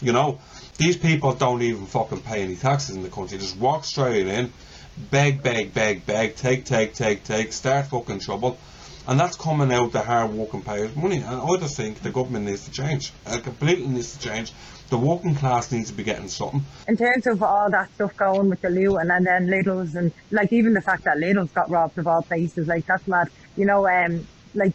[0.02, 0.39] You know,
[0.80, 3.38] these people don't even fucking pay any taxes in the country.
[3.38, 4.52] Just walk straight in,
[5.12, 8.58] beg, beg, beg, beg, take, take, take, take, start fucking trouble.
[9.08, 11.18] And that's coming out the hard working payers' money.
[11.18, 13.12] And I just think the government needs to change.
[13.28, 14.54] It completely needs to change.
[14.89, 16.63] The working class needs to be getting something.
[16.88, 20.52] in terms of all that stuff going with the looting and then Lidl's and like
[20.54, 23.30] even the fact that Lidl's got robbed of all places, like that's mad.
[23.58, 24.74] You know, um, like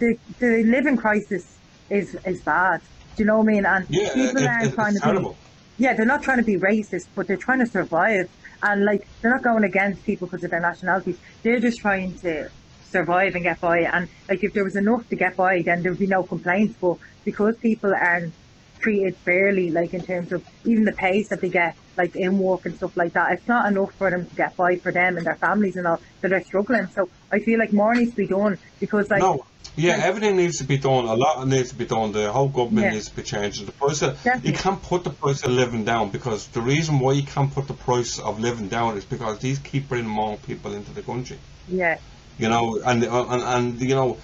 [0.00, 1.56] the the living crisis
[1.88, 2.80] is is bad.
[3.16, 3.64] Do you know what I mean?
[3.64, 5.36] And Yeah, people it- aren't it's trying to terrible.
[5.76, 8.30] Yeah, they're not trying to be racist, but they're trying to survive.
[8.62, 11.18] And like they're not going against people because of their nationalities.
[11.42, 12.48] They're just trying to
[12.84, 13.80] survive and get by.
[13.80, 16.76] And like if there was enough to get by, then there'd be no complaints.
[16.80, 18.32] But because people aren't
[18.78, 22.66] treated fairly, like in terms of even the pays that they get, like in work
[22.66, 25.26] and stuff like that, it's not enough for them to get by for them and
[25.26, 26.00] their families and all.
[26.20, 26.86] that they're struggling.
[26.88, 29.44] So I feel like more needs to be done because like no,
[29.76, 31.04] yeah, like- everything needs to be done.
[31.04, 32.12] A lot needs to be done.
[32.12, 32.92] The whole government Yeah.
[32.92, 33.64] needs to be changed.
[33.66, 34.50] The price of, Definitely.
[34.52, 37.66] you can't put the price of living down because the reason why you can't put
[37.68, 41.38] the price of living down is because these keep bringing more people into the country.
[41.68, 41.98] yeah,
[42.38, 44.18] You know, and and, and you know,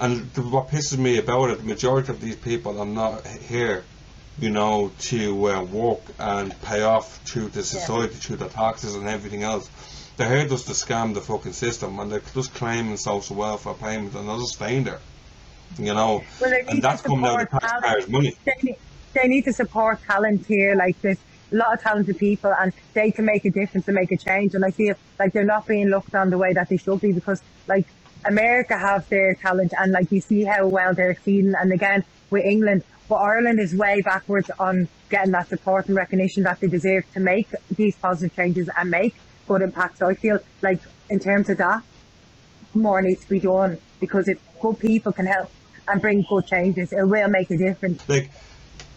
[0.00, 3.84] and the, what pisses me about it, the majority of these people are not here.
[4.38, 9.06] You know, to uh, work and pay off through the society, through the taxes and
[9.06, 9.70] everything else.
[10.16, 14.16] They're here just to scam the fucking system, and they're just claiming social welfare payments,
[14.16, 15.00] and they're just staying there.
[15.78, 18.36] You know, Well, they need and that's coming out of taxpayers' money.
[18.44, 18.76] they need,
[19.12, 20.74] they need to support talent here.
[20.74, 21.18] Like there's
[21.52, 24.54] a lot of talented people, and they can make a difference and make a change.
[24.54, 27.12] And I feel like they're not being looked on the way that they should be
[27.12, 27.86] because, like,
[28.24, 31.54] America have their talent, and like you see how well they're exceeding.
[31.54, 36.42] And again, with England, but Ireland is way backwards on getting that support and recognition
[36.44, 39.14] that they deserve to make these positive changes and make
[39.46, 39.98] good impacts.
[39.98, 41.82] So I feel like in terms of that,
[42.74, 45.50] more needs to be done because if good people can help
[45.86, 48.08] and bring good changes, it will make a difference.
[48.08, 48.30] Like,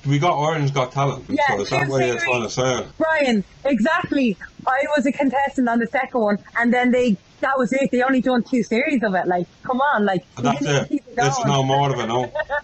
[0.05, 1.25] we got Ireland's Got Talent.
[1.27, 2.85] Yeah, so is that what you're trying to say?
[2.97, 4.37] Brian, exactly.
[4.65, 7.91] I was a contestant on the second one, and then they that was it.
[7.91, 9.27] They only done two series of it.
[9.27, 11.01] Like, come on, like And that's you need to it.
[11.17, 12.31] It's no more of it, no.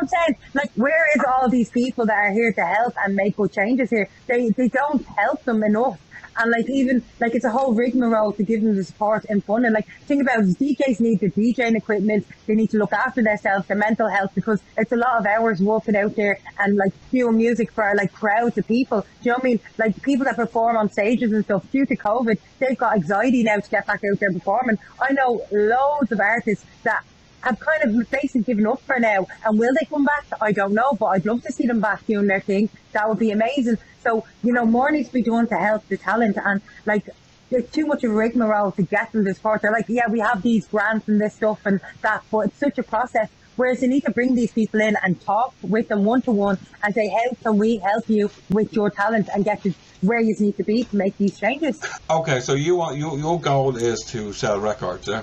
[0.00, 0.36] I'm saying?
[0.54, 3.90] Like, where is all these people that are here to help and make good changes
[3.90, 4.08] here?
[4.26, 5.98] They they don't help them enough.
[6.36, 9.64] And like even like it's a whole rigmarole to give them the support and fun.
[9.64, 12.26] And like think about it, DJs need the DJing equipment.
[12.46, 15.60] They need to look after themselves, their mental health, because it's a lot of hours
[15.60, 19.02] working out there and like doing music for like crowds of people.
[19.02, 19.60] Do you know what I mean?
[19.76, 23.56] Like people that perform on stages and stuff due to COVID, they've got anxiety now
[23.56, 24.78] to get back out there performing.
[25.00, 27.04] I know loads of artists that
[27.42, 29.26] have kind of basically given up for now.
[29.44, 30.26] And will they come back?
[30.40, 32.68] I don't know, but I'd love to see them back doing their thing.
[32.92, 33.78] That would be amazing.
[34.02, 37.08] So, you know, more needs to be done to help the talent and like
[37.50, 39.58] there's too much of a rigmarole to get them this far.
[39.58, 42.78] They're like, yeah, we have these grants and this stuff and that, but it's such
[42.78, 43.28] a process.
[43.56, 46.58] Whereas you need to bring these people in and talk with them one to one
[46.82, 50.34] and say, how can we help you with your talent and get you where you
[50.38, 51.82] need to be to make these changes?
[52.08, 55.22] Okay, so you want your your goal is to sell records, yeah?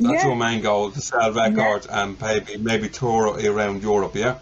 [0.00, 0.28] That's Yeah.
[0.28, 4.38] your main goal to sell records and maybe maybe tour around Europe, yeah.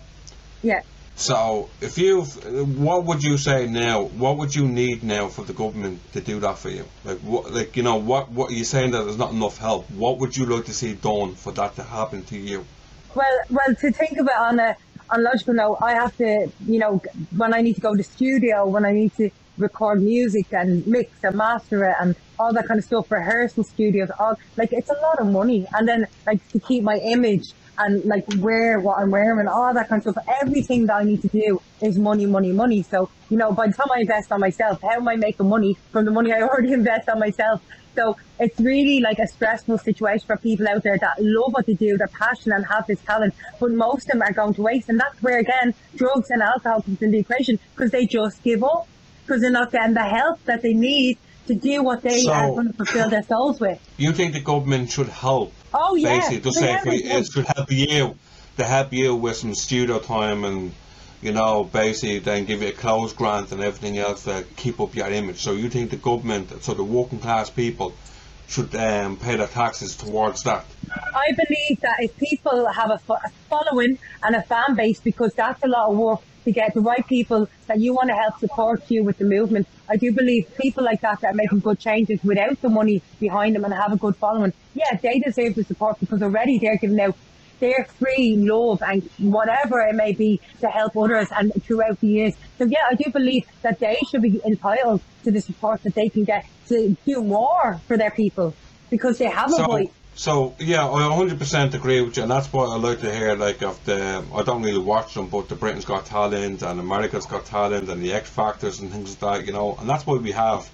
[0.62, 0.82] Yeah.
[1.16, 4.02] So if you, what would you say now?
[4.02, 6.84] What would you need now for the government to do that for you?
[7.04, 9.90] Like what, like you know, what what you're saying that there's not enough help.
[9.90, 12.64] What would you like to see done for that to happen to you?
[13.16, 14.76] Well, well, to think of it on a
[15.10, 17.02] on a logical note, I have to, you know,
[17.36, 21.12] when I need to go to studio, when I need to record music and mix
[21.22, 25.00] and master it and all that kind of stuff, rehearsal studios, all like it's a
[25.02, 25.66] lot of money.
[25.72, 29.72] And then like to keep my image and like wear what I'm wearing, and all
[29.72, 30.24] that kind of stuff.
[30.42, 32.82] Everything that I need to do is money, money, money.
[32.82, 35.76] So, you know, by the time I invest on myself, how am I making money
[35.92, 37.62] from the money I already invest on myself?
[37.94, 41.74] So it's really like a stressful situation for people out there that love what they
[41.74, 44.88] do, they're passionate and have this talent, but most of them are going to waste.
[44.88, 48.62] And that's where again, drugs and alcohol comes in the equation because they just give
[48.62, 48.86] up
[49.28, 52.48] because they're not getting the help that they need to do what they So- are
[52.48, 53.78] going to fulfill their souls with.
[53.98, 55.52] You think the government should help?
[55.74, 58.16] Oh yeah, Basically, They say it, should help you
[58.56, 60.72] to help you with some studio time and
[61.20, 64.94] you know basically then give you a clothes grant and everything else to keep up
[64.94, 65.40] your image.
[65.42, 67.92] So you think the government, so the working class people,
[68.48, 70.64] should um, pay their taxes towards that?
[70.90, 75.62] I believe that if people have a, a following and a fan base, because that's
[75.62, 78.90] a lot of work to get the right people that you want to help support
[78.90, 79.66] you with the movement.
[79.88, 83.54] I do believe people like that that are making good changes without the money behind
[83.54, 84.52] them and have a good following.
[84.74, 87.16] Yeah, they deserve the support because already they're giving out
[87.60, 92.34] their free love and whatever it may be to help others and throughout the years.
[92.56, 96.08] So yeah, I do believe that they should be entitled to the support that they
[96.08, 98.54] can get to do more for their people
[98.90, 99.88] because they have a So, voice.
[100.18, 103.36] So yeah, I 100% agree with you, and that's what I like to hear.
[103.36, 107.24] Like of the, I don't really watch them, but the Britain's Got Talent and America's
[107.24, 110.16] Got Talent and the X Factors and things like that, you know, and that's why
[110.16, 110.68] we have.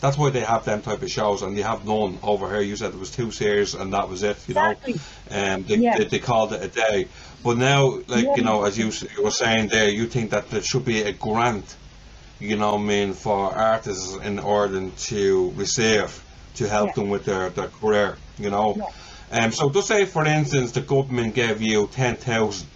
[0.00, 2.60] That's why they have them type of shows, and you have none over here.
[2.60, 4.36] You said there was two series, and that was it.
[4.46, 4.92] You Exactly.
[4.94, 5.96] know, and they, Yeah.
[5.98, 7.08] they, they called it a day.
[7.42, 8.36] But now, like Yeah.
[8.36, 11.12] you know, as you, you were saying there, you think that there should be a
[11.12, 11.74] grant,
[12.38, 16.22] you know, I mean, for artists in order to receive
[16.54, 16.94] to help Yeah.
[16.94, 18.74] them with their, their career, you know.
[18.76, 19.44] Yeah.
[19.44, 22.66] Um, so just say, for instance, the government gave you 10,000,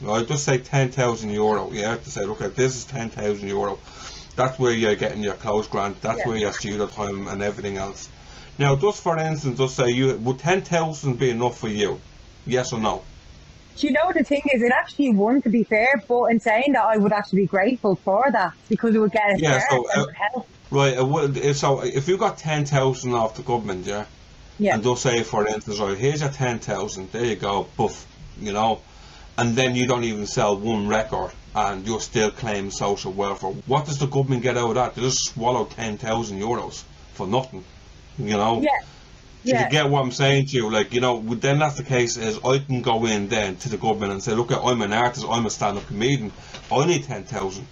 [0.00, 0.26] right?
[0.26, 1.96] Just say 10,000 euro, yeah?
[1.96, 3.78] To say, look, this is 10,000 euro.
[4.36, 6.28] That's where you're getting your clothes grant, that's Yeah.
[6.28, 8.08] where your studio time and everything else.
[8.58, 12.00] Now, just for instance, just say, you would 10,000 be enough for you?
[12.46, 13.02] Yes or no?
[13.76, 16.72] Do you know the thing is, it actually won to be fair, but in saying
[16.72, 19.66] that, I would actually be grateful for that because it would get us Yeah, there
[19.68, 20.48] so, uh, help.
[20.70, 24.06] Right, uh, would, uh, so uh, if you got 10,000 off the government, yeah?
[24.58, 28.06] Yeah, and they'll say, for instance, right, here's your 10,000, there you go, buff,
[28.40, 28.80] you know,
[29.38, 33.50] and then you don't even sell one record and you're still claiming social welfare.
[33.66, 34.94] What does the government get out of that?
[34.94, 37.64] They just swallow 10,000 euros for nothing,
[38.18, 38.60] you know?
[38.62, 38.70] yeah,
[39.44, 39.64] yeah.
[39.64, 40.70] you get what I'm saying to you?
[40.70, 43.76] Like, you know, then that's the case is I can go in then to the
[43.76, 46.32] government and say, look, I'm an artist, I'm a stand-up comedian,
[46.72, 47.66] I need 10,000,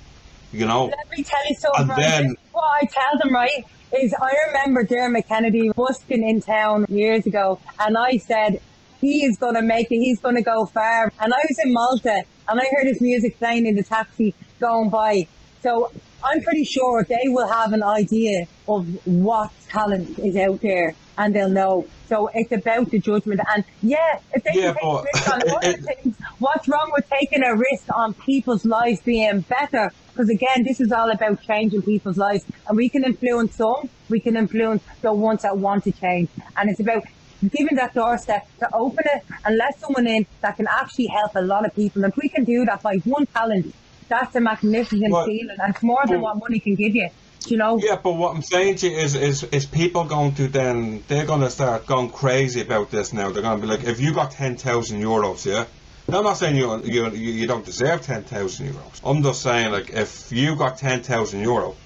[0.52, 0.84] you know?
[0.86, 1.90] Let me tell you something.
[1.90, 6.86] And then- what I tell them, right, is I remember Dermot Kennedy busking in town
[6.88, 8.60] years ago, and I said,
[9.00, 11.12] he is going to make it, he's going to go far.
[11.20, 14.88] And I was in Malta, and I heard his music playing in the taxi going
[14.88, 15.26] by.
[15.62, 15.90] So
[16.24, 21.34] I'm pretty sure they will have an idea of what talent is out there, and
[21.34, 21.86] they'll know.
[22.08, 23.40] So it's about the judgment.
[23.54, 27.08] And yeah, if they Yeah, take but- risks on other it- things, what's wrong with
[27.10, 29.92] taking a risk on people's lives being better?
[30.12, 34.20] Because again, this is all about changing people's lives, and we can influence some, we
[34.20, 37.02] can influence the ones that want to change, and it's about
[37.50, 41.42] giving that doorstep to open it and let someone in that can actually help a
[41.42, 42.02] lot of people.
[42.02, 43.74] And if we can do that by one talent,
[44.08, 47.08] that's a magnificent Well- feeling, and it's more than what money can give you.
[47.46, 47.78] You know?
[47.78, 51.26] Yeah, but what I'm saying to you is, is, is people going to then, they're
[51.26, 53.30] going to start going crazy about this now.
[53.30, 55.66] They're going to be like, if you got 10,000 euros, yeah,
[56.08, 59.00] No, I'm not saying you you you don't deserve ten thousand euros.
[59.02, 61.76] I'm just saying like if you got ten thousand euro,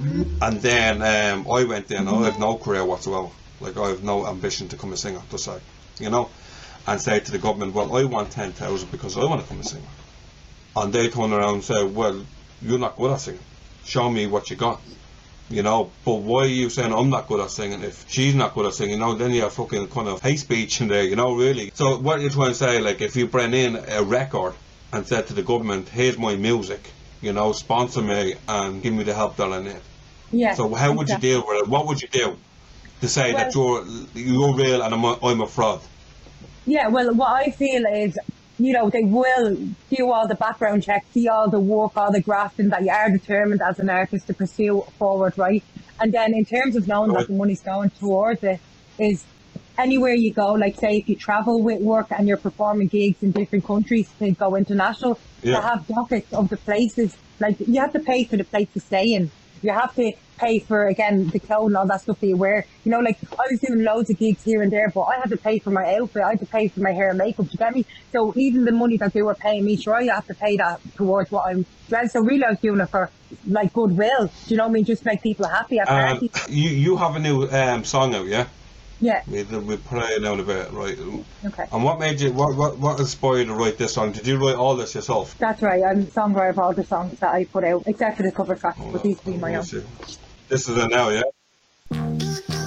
[0.42, 3.28] and then um, I went in, and I have no career whatsoever.
[3.60, 5.58] Like I have no ambition to come a singer, just say,
[6.00, 6.30] you know,
[6.88, 9.60] and say to the government, well, I want ten thousand because I want to come
[9.60, 9.86] a singer,
[10.82, 12.24] and they turn around and say, well,
[12.62, 13.40] you're not good at singing.
[13.84, 14.80] Show me what you got.
[15.50, 18.54] You know, but why are you saying I'm not good at singing if she's not
[18.54, 18.94] good at singing?
[18.94, 21.70] You know, then you have fucking kind of hate speech in there, you know, really.
[21.74, 24.52] So what you're trying to say, like, if you bring in a record
[24.92, 26.90] and said to the government, here's my music,
[27.22, 29.80] you know, sponsor me and give me the help that I need.
[30.32, 30.52] Yeah.
[30.52, 31.68] So how would you deal with it?
[31.68, 32.36] What would you do
[33.00, 35.80] to say that you're you're real and I'm a, I'm a fraud?
[36.66, 38.18] Yeah, well, what I feel is,
[38.58, 39.56] you know, they will
[39.90, 43.10] do all the background checks, see all the work, all the grafting that you are
[43.10, 45.62] determined as an artist to pursue forward, right?
[46.00, 47.20] And then in terms of knowing Right.
[47.20, 48.60] that the money's going towards it,
[48.98, 49.24] is
[49.78, 53.30] anywhere you go, like say if you travel with work and you're performing gigs in
[53.30, 55.60] different countries to go international, Yeah.
[55.60, 58.80] to have dockets of the places, like you have to pay for the place to
[58.80, 59.30] stay in.
[59.62, 62.64] You have to pay for again the clothes and all that stuff that you wear.
[62.84, 65.30] You know, like I was doing loads of gigs here and there, but I had
[65.30, 66.22] to pay for my outfit.
[66.22, 67.46] I had to pay for my hair and makeup.
[67.46, 67.84] Do you get me?
[68.12, 70.80] So even the money that they were paying me, sure, I have to pay that
[70.96, 71.66] towards what I'm.
[71.90, 73.10] Well, so really, I was doing it for
[73.46, 74.26] like goodwill.
[74.26, 74.84] Do you know what I mean?
[74.84, 78.26] Just to make people happy at Um, you you have a new um, song out,
[78.26, 78.46] yeah?
[79.00, 79.22] Yeah.
[79.28, 80.98] We we play it out a bit, right?
[81.44, 81.66] Okay.
[81.70, 82.32] And what made you?
[82.32, 84.12] What what what inspired you to write this song?
[84.12, 85.36] Did you write all this yourself?
[85.38, 85.82] That's right.
[85.84, 88.78] I'm songwriter of all the songs that I put out, except for the cover tracks,
[88.80, 89.64] oh, Hold but these be my own.
[89.64, 89.82] see.
[90.48, 92.64] This is it now, yeah.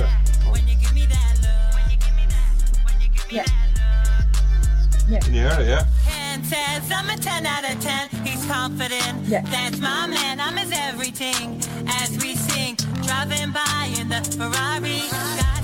[0.00, 0.06] It.
[0.50, 1.74] When you give me that love.
[1.74, 2.50] When you give me that.
[2.84, 3.44] When you give me Yeah.
[5.10, 5.24] that.
[5.24, 5.68] Can you hear it?
[5.68, 5.84] Yeah.
[6.42, 8.08] Says I'm a 10 out of 10.
[8.24, 9.26] He's confident.
[9.26, 9.42] Yeah.
[9.50, 10.40] That's my man.
[10.40, 11.60] I'm his everything.
[12.00, 15.57] As we sing, driving by in the Ferrari.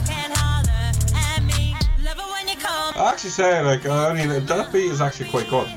[2.97, 5.69] I actually say like I mean that beat is actually quite good.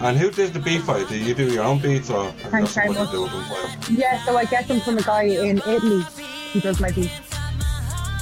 [0.00, 1.06] And who did the beat for you?
[1.06, 3.44] Do you do your own beats or have you got Thanks very to do them
[3.44, 3.98] for you?
[3.98, 6.04] Yeah, so I get them from a guy in Italy
[6.52, 7.12] who does my beats.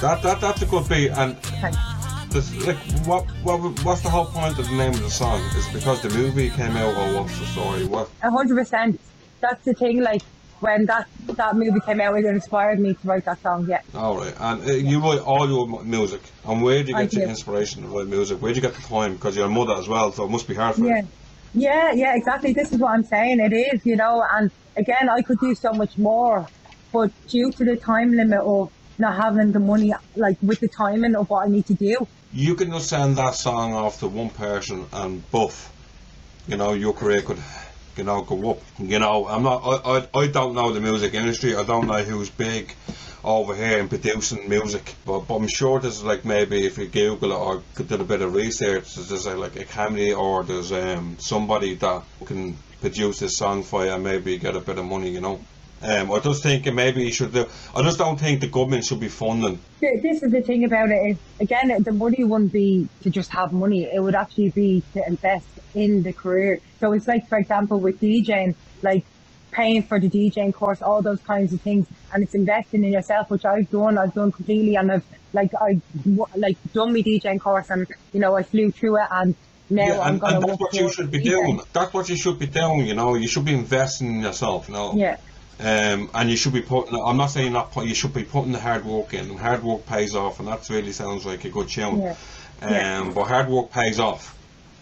[0.01, 1.09] That that that's a good beat.
[1.09, 1.77] And Thanks.
[2.29, 5.41] this, like what what what's the whole point of the name of the song?
[5.57, 7.85] Is it because the movie came out or what's the story?
[7.85, 8.07] What?
[8.21, 8.99] A hundred percent.
[9.41, 10.03] That's the thing.
[10.03, 10.21] Like
[10.63, 11.07] when that
[11.41, 13.67] that movie came out, it inspired me to write that song.
[13.69, 13.81] Yeah.
[13.93, 16.21] All right, and uh, you write all your music.
[16.45, 17.29] And where do you I get your do.
[17.29, 18.41] inspiration to write music?
[18.41, 19.13] Where do you get the time?
[19.15, 21.01] Because you're a mother as well, so it must be hard for Yeah.
[21.01, 21.07] you.
[21.55, 22.53] Yeah, yeah, exactly.
[22.53, 23.39] This is what I'm saying.
[23.39, 26.47] It is, you know, and again, I could do so much more,
[26.91, 31.15] but due to the time limit of not having the money, like with the timing
[31.15, 34.29] of what I need to do, You can just send that song off to one
[34.31, 35.71] person and buff.
[36.47, 37.37] You know, your career could,
[37.97, 38.59] you know, go up.
[38.79, 39.61] You know, I'm not.
[39.63, 41.55] I, I, I don't know the music industry.
[41.55, 42.73] I don't know who's big
[43.23, 44.95] over here in producing music.
[45.05, 48.21] But, but I'm sure there's like maybe if you Google it or did a bit
[48.21, 53.37] of research, there's uh, like a company or there's um somebody that can produce this
[53.37, 55.09] song for you and maybe get a bit of money.
[55.09, 55.39] You know.
[55.83, 57.45] Um, I just think maybe you should do.
[57.75, 60.89] I just don't think the government should be funding th- this is the thing about
[60.89, 63.83] it is, again, the money wouldn't be to just have money.
[63.83, 66.59] It would actually be to invest in the career.
[66.79, 69.05] So it's like, for example, with DJing, like
[69.51, 73.29] paying for the DJing course, all those kinds of things, and it's investing in yourself,
[73.29, 73.97] which I've done.
[73.97, 75.81] I've done completely, and I've like I
[76.35, 79.35] like done my DJing course, and you know I flew through it, and
[79.69, 81.61] now Yeah, and, and that's what you should be doing.
[81.73, 82.85] That's what you should be doing.
[82.87, 84.67] You know, you should be investing in yourself.
[84.67, 85.17] You know, Yeah,
[85.59, 86.99] um, and you should be putting.
[86.99, 87.85] I'm not saying not put.
[87.85, 90.67] You should be putting the hard work in, and hard work pays off, and that
[90.69, 92.01] really sounds like a good tune.
[92.01, 92.15] yeah,
[92.61, 93.11] Um, yeah.
[93.13, 94.37] but hard work pays off.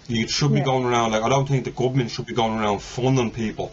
[0.07, 0.65] You should be Yeah.
[0.65, 3.71] going around like I don't think the government should be going around funding people.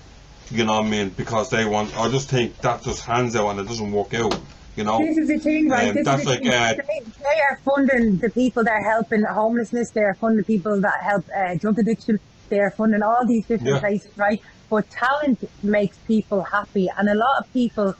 [0.50, 1.10] You know what I mean?
[1.10, 1.96] Because they want.
[1.98, 4.38] I just think that just hands out and it doesn't work out.
[4.76, 4.98] You know.
[4.98, 5.88] This is the thing, right?
[5.88, 9.24] Um, this that's the like, uh, they, they are funding the people that are helping
[9.24, 9.90] homelessness.
[9.90, 12.20] They are funding people that help uh, drug addiction.
[12.48, 13.80] They are funding all these different Yeah.
[13.80, 14.40] places, right?
[14.70, 17.94] But talent makes people happy, and a lot of people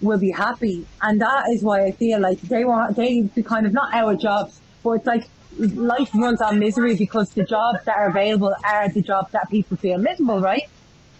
[0.00, 3.66] will be happy, and that is why I feel like they want they be kind
[3.66, 7.96] of not our jobs, but it's like life runs on misery because the jobs that
[7.96, 10.64] are available are the jobs that people feel miserable, right?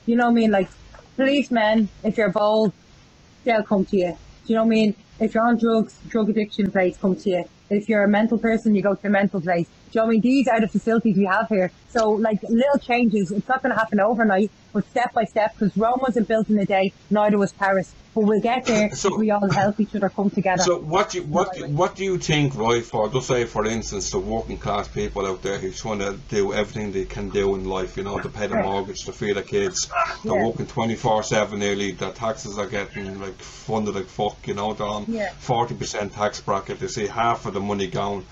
[0.06, 0.50] You know what I mean?
[0.50, 0.68] Like
[1.16, 2.72] policemen, if you're bold,
[3.44, 4.10] they'll come to you.
[4.12, 4.96] Do you know what I mean?
[5.18, 7.44] If you're on drugs, drug addiction place, come to you.
[7.70, 9.68] If you're a mental person, you go to a mental place.
[9.92, 10.20] You know what I mean?
[10.20, 11.70] These are the facilities we have here.
[11.90, 15.74] So, like, little changes, it's not going to happen overnight, but step by step, because
[15.76, 17.92] Rome wasn't built in a day, neither was Paris.
[18.14, 20.62] But we'll get there So- if we all help each other come together.
[20.62, 22.82] So what do you, what do- what do you think, right?
[22.84, 26.52] For just say, for instance, the working class people out there who's trying to do
[26.54, 29.42] everything they can do in life, you know, to pay the mortgage, to feed their
[29.42, 29.90] kids,
[30.24, 30.46] they're Yeah.
[30.46, 31.92] working twenty four seven nearly.
[31.92, 34.72] Their taxes are getting like funded like fuck, you know.
[34.72, 35.30] They're on Yeah.
[35.38, 36.80] forty percent tax bracket.
[36.80, 38.24] They see half of the money going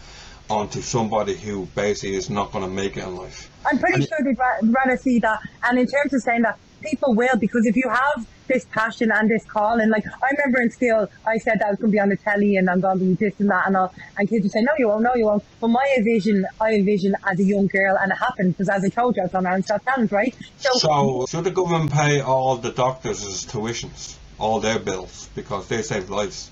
[0.50, 3.50] onto somebody who basically is not going to make it in life.
[3.66, 5.38] I'm pretty sure they'd ra- rather see that.
[5.64, 9.30] And in terms of saying that, people will, because if you have this passion and
[9.30, 11.98] this calling, like I remember in school, I said that I was going to be
[11.98, 13.92] on the telly and I'm going to be this and that and all.
[14.18, 15.42] And kids would say, no, you won't, no, you won't.
[15.60, 18.88] But my vision, I envision as a young girl, and it happened because as I
[18.88, 20.36] told you, I was on Ireland's Got Talent, right?
[20.58, 26.10] So should the government pay all the doctors' tuitions, all their bills, because they save
[26.10, 26.50] lives?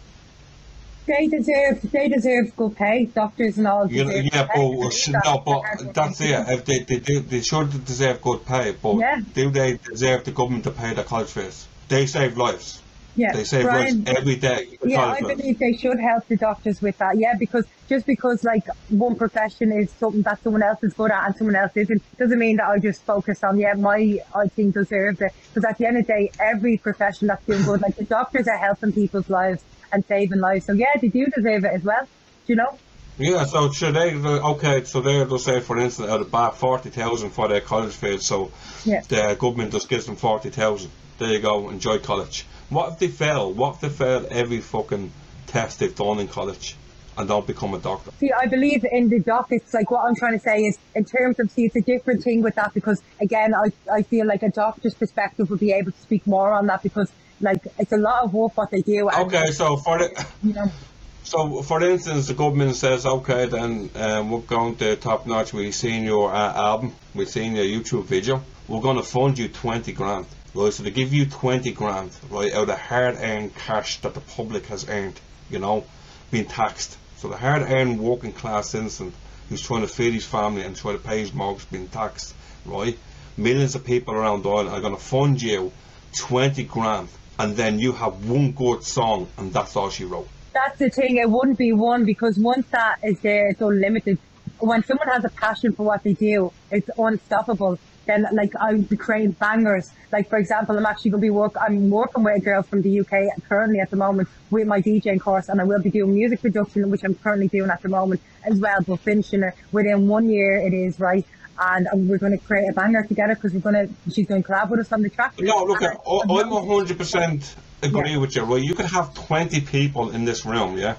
[1.06, 3.06] They deserve, they deserve good pay.
[3.06, 3.90] Doctors and all.
[3.90, 5.62] You know, yeah, but sh- no, but
[5.94, 6.30] that's it.
[6.48, 9.20] If they, they do, they should deserve good pay, but Yeah.
[9.34, 11.66] do they deserve the government to pay their college fees?
[11.88, 12.80] They save lives.
[13.14, 14.68] Yeah, They save Brian, lives every day.
[14.82, 15.28] Yeah, I fees.
[15.36, 17.18] believe they should help the doctors with that.
[17.18, 21.26] Yeah, because just because like one profession is something that someone else is good at
[21.26, 24.72] and someone else isn't, doesn't mean that I just focus on yeah my I think
[24.72, 25.30] deserves it.
[25.52, 28.48] Because at the end of the day, every profession that's doing good, like the doctors
[28.48, 29.62] are helping people's lives
[29.92, 30.66] and saving lives.
[30.66, 32.02] So yeah, they do deserve it as well.
[32.46, 32.78] Do you know?
[33.18, 34.14] Yeah, so should they?
[34.14, 37.60] Uh, okay, so they're they'll say, for instance, out of bat forty thousand for their
[37.60, 38.26] college fees.
[38.26, 38.50] So
[38.84, 39.02] Yeah.
[39.02, 40.90] the government just gives them forty thousand.
[41.18, 42.46] There you go, enjoy college.
[42.70, 43.52] What if they fail?
[43.52, 45.12] What if they fail every fucking
[45.46, 46.74] test they've done in college
[47.18, 48.10] and don't become a doctor?
[48.18, 49.48] See, I believe in the doc.
[49.50, 52.24] It's like what I'm trying to say is, in terms of, see, it's a different
[52.24, 55.92] thing with that because, again, I, I feel like a doctor's perspective would be able
[55.92, 57.12] to speak more on that because,
[57.42, 59.08] like, it's a lot of work what they do.
[59.08, 60.70] And, Okay, so for the You know,
[61.24, 65.52] So, for instance, the government says, okay, then um, we're going to top notch.
[65.52, 68.42] We've seen your uh, album, we've seen your YouTube video.
[68.66, 70.26] We're going to fund you 20 grand.
[70.54, 74.20] Right, so they give you 20 grand, right, out of hard earned cash that the
[74.20, 75.18] public has earned,
[75.48, 75.84] you know,
[76.30, 76.98] being taxed.
[77.16, 79.14] So, the hard earned working class citizen
[79.48, 82.34] who's trying to feed his family and trying to pay his mortgage being taxed,
[82.66, 82.98] right?
[83.36, 85.72] Millions of people around the island are going to fund you
[86.16, 90.28] 20 grand, and then you have one good song, and that's all she wrote.
[90.52, 91.16] that's the thing.
[91.16, 94.18] It wouldn't be one because once that is there, it's unlimited.
[94.58, 97.78] When someone has a passion for what they do, it's unstoppable.
[98.04, 99.90] Then, like, I would be creating bangers.
[100.10, 101.54] Like, for example, I'm actually going to be work.
[101.60, 103.12] I'm working with a girl from the UK
[103.48, 106.90] currently at the moment with my DJing course, and I will be doing music production,
[106.90, 108.80] which I'm currently doing at the moment as well.
[108.86, 111.24] But finishing it within one year, it is right.
[111.58, 114.12] And um, we're going to create a banger together because we're going to.
[114.12, 115.34] She's going to collab with us on the track.
[115.38, 118.18] No, look, I- I'm hundred percent agree Yeah.
[118.18, 118.42] with you.
[118.42, 120.96] Right, you could have twenty people in this room, yeah,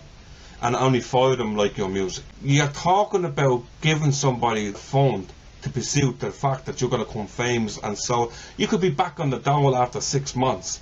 [0.61, 2.23] and only five of them like your music.
[2.43, 5.31] You're talking about giving somebody a fund
[5.63, 8.89] to pursue the fact that you're going to come famous, and so you could be
[8.89, 10.79] back on the dole after six months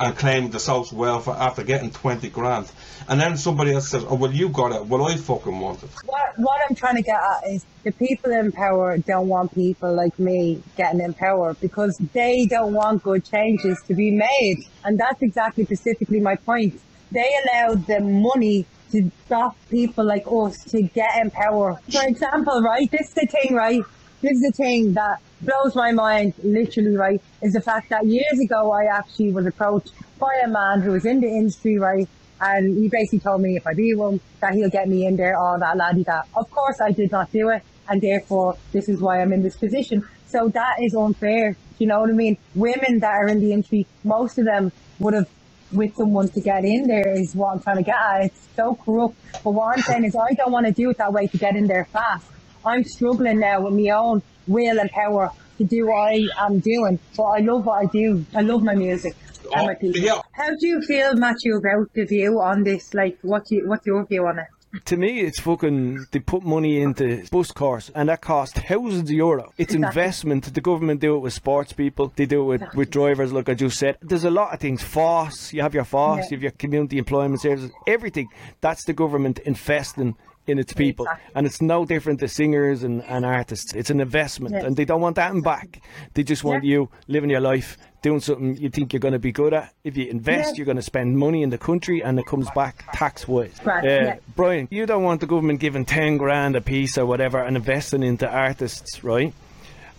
[0.00, 2.70] and claim the social welfare after getting twenty grand,
[3.08, 4.86] and then somebody else says, "Oh, well, you got it.
[4.86, 8.32] Well, I fucking want it." what what I'm trying to get at is the people
[8.32, 13.24] in power don't want people like me getting in power because they don't want good
[13.24, 14.64] changes to be made.
[14.84, 16.80] And that's exactly specifically my point.
[17.12, 21.78] They allow the money to stop people like us to get in power.
[21.90, 23.82] For example, right, this is the thing, right?
[24.20, 28.38] This is the thing that blows my mind, literally, right, is the fact that years
[28.42, 32.08] ago I actually was approached by a man who was in the industry, right,
[32.40, 35.36] and he basically told me if I be one, that he'll get me in there,
[35.36, 36.26] all that laddie that.
[36.36, 39.56] Of course, I did not do it, and therefore, this is why I'm in this
[39.56, 40.06] position.
[40.28, 41.52] So that is unfair.
[41.52, 42.36] Do you know what I mean?
[42.54, 45.28] Women that are in the industry, most of them would have
[45.72, 48.24] with someone to get in there is what I'm trying to get at.
[48.26, 49.16] It's so corrupt.
[49.44, 51.56] But what I'm saying is I don't want to do it that way to get
[51.56, 52.26] in there fast.
[52.64, 56.98] I'm struggling now with my own will and power to do what I am doing.
[57.16, 58.24] But I love what I do.
[58.34, 59.14] I love my music
[59.46, 60.20] oh, and my Oh, yeah.
[60.32, 62.94] How do you feel, Matthew, about the view on this?
[62.94, 64.46] Like, what do you, what's your view on it?
[64.84, 66.06] To me, it's fucking.
[66.12, 69.52] They put money into bus course, and that costs thousands of euro.
[69.58, 70.00] It's Exactly.
[70.00, 70.54] investment.
[70.54, 72.12] The government do it with sports people.
[72.14, 73.96] They do it with, with drivers, like I just said.
[74.00, 74.80] There's a lot of things.
[74.80, 76.24] FÁS, you have your FÁS, Yeah.
[76.30, 77.72] you have your community employment services.
[77.88, 78.28] Everything.
[78.60, 80.14] That's the government investing
[80.46, 81.32] in its people, Exactly.
[81.36, 83.72] and it's no different to singers and, and artists.
[83.74, 84.64] It's an investment, Yes.
[84.64, 85.80] and they don't want that in back.
[86.14, 86.70] They just want Yeah.
[86.72, 89.72] you living your life, doing something you think you're going to be good at.
[89.84, 90.54] If you invest, Yeah.
[90.56, 93.54] you're going to spend money in the country, and it comes back tax wise.
[93.64, 94.16] Right, yeah.
[94.34, 98.02] Brian, you don't want the government giving 10 grand a piece or whatever and investing
[98.02, 99.32] into artists, right?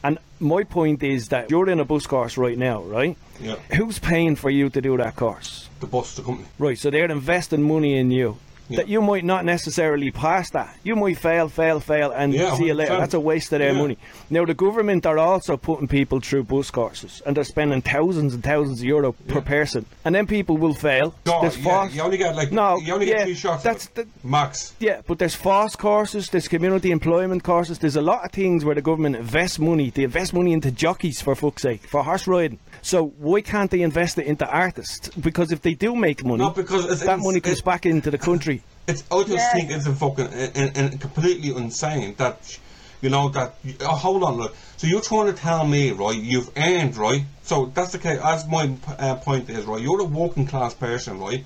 [0.04, 3.16] And my point is that you're in a bus course right now, right?
[3.40, 3.56] Yeah.
[3.78, 5.70] Who's paying for you to do that course?
[5.80, 6.48] The bus, the company.
[6.58, 8.38] Right, so they're investing money in you.
[8.78, 10.76] That you might not necessarily pass that.
[10.84, 12.98] You might fail, fail, fail, and Yeah, see you later.
[12.98, 13.80] That's a waste of their Yeah.
[13.82, 13.98] money.
[14.30, 18.44] Now the government are also putting people through bus courses, and they're spending thousands and
[18.44, 21.14] thousands of euro per person, and then people will fail.
[21.26, 23.64] No, There's yeah, you only get like no, you only yeah, get three shots.
[23.64, 24.74] That's the, max.
[24.80, 28.76] yeah, but there's FÁS courses, there's community employment courses, there's a lot of things where
[28.76, 29.90] the government invests money.
[29.90, 32.60] They invest money into jockeys, for fuck's sake, for horse riding.
[32.84, 35.10] So why can't they invest it into artists?
[35.10, 38.18] Because if they do make money, No, because that money comes it- back into the
[38.18, 38.61] country.
[38.88, 39.52] It's I just Yeah.
[39.54, 42.58] think it's a fucking and, and completely insane that
[43.02, 43.56] you know that.
[43.82, 44.56] Oh, hold on, look.
[44.78, 46.16] So you're trying to tell me, right?
[46.16, 47.24] You've earned, right?
[47.44, 48.20] So that's the case.
[48.24, 49.82] As my uh, point is, right?
[49.82, 51.46] You're a working class person, right?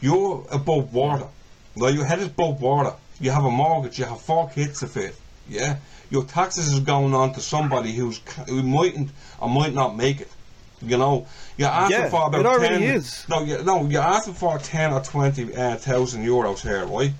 [0.00, 1.26] You're above water,
[1.76, 1.94] right?
[1.94, 2.94] Your head is above water.
[3.20, 3.98] You have a mortgage.
[3.98, 5.12] You have four kids to feed.
[5.48, 5.76] Yeah.
[6.10, 9.10] Your taxes is going on to somebody who's who mightn't
[9.40, 10.30] or might not make it.
[10.82, 11.26] You know,
[11.56, 13.26] you're asking Yeah, for about it already 10, is.
[13.28, 17.12] No, you, no, you're asking for ten or twenty uh, thousand euros here, right?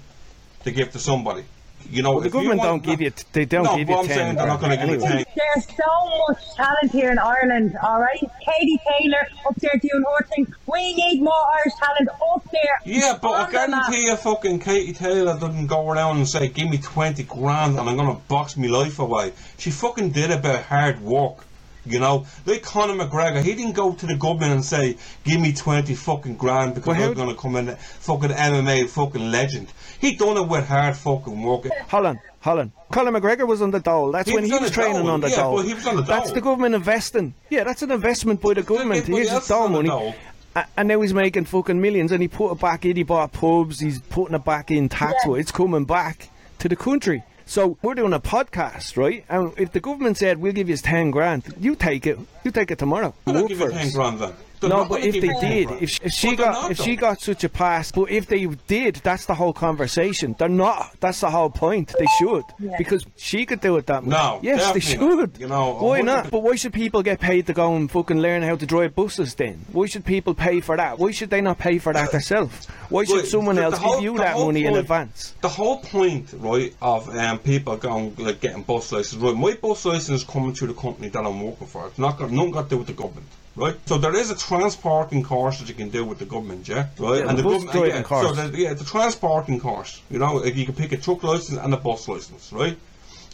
[0.64, 1.44] To give to somebody.
[1.90, 3.76] You know, Well, the if you government want- don't give you t- they don't no,
[3.76, 5.24] give you I'm 10 saying they're not going to give you anyway.
[5.24, 5.34] ten.
[5.54, 8.20] There's so much talent here in Ireland, all right?
[8.46, 10.54] Katie Taylor up there doing her thing.
[10.72, 12.78] We need more Irish talent up there.
[12.84, 13.86] Yeah, but I on the map.
[13.90, 17.88] guarantee you, fucking Katie Taylor doesn't go around and say, "Give me twenty grand and
[17.90, 21.44] I'm gonna box my life away." She fucking did it by hard work.
[21.84, 25.52] You know, like Conor McGregor, he didn't go to the government and say, "Give me
[25.52, 29.68] twenty fucking grand because Well, how I'm gonna come in, fucking MMA fucking legend."
[30.00, 31.66] He done it with hard fucking work.
[31.88, 32.70] Holland, Holland.
[32.92, 34.12] Conor McGregor was on the dole.
[34.12, 35.56] That's He when was he on was training dole, on the yeah, dole.
[35.56, 36.34] but he was on the That's dole.
[36.34, 37.34] the government investing.
[37.50, 39.00] Yeah, that's an investment by the government.
[39.00, 39.88] everybody Here's else his dole is on the money.
[39.88, 40.14] dole.
[40.54, 42.94] A- And now he's making fucking millions, and he put it back in.
[42.96, 43.80] He bought pubs.
[43.80, 45.14] He's putting it back in tax.
[45.26, 45.34] Yeah.
[45.34, 46.28] It's coming back
[46.60, 47.22] to the country.
[47.52, 49.26] So we're doing a podcast, right?
[49.28, 52.18] And if the government said we'll give you ten grand, you take it.
[52.44, 53.14] You take it tomorrow.
[53.26, 54.32] Not Work giving ten grand then.
[54.62, 56.96] They're No, not but if they did, if, she- if she got not, if she
[56.96, 60.34] got such a pass, but if they did, that's the whole conversation.
[60.38, 60.94] They're not.
[61.00, 61.92] That's the whole point.
[61.98, 62.76] They should Yeah.
[62.78, 64.10] because she could do it that much.
[64.12, 65.38] No, yes, they definitely should.
[65.40, 66.30] You know, why not?
[66.30, 69.34] But why should people get paid to go and fucking learn how to drive buses?
[69.34, 70.98] Then why should people pay for that?
[70.98, 72.66] Why should they not pay for that themselves?
[72.88, 75.34] Why should Well, someone the- the else whole- give you that whole money in advance?
[75.40, 79.34] The whole point, right, of um, people going like getting bus license, right?
[79.34, 81.86] My bus license is coming through the company that I'm working for.
[81.88, 83.76] It's not got nothing got to do with the government, right?
[83.86, 87.24] So there is a transporting course that you can do with the government, yeah, right?
[87.24, 88.36] Yeah, the bus government, driving yeah, course.
[88.36, 90.00] So the, yeah, the transporting course.
[90.10, 92.76] You know, like you can pick a truck license and a bus license, right?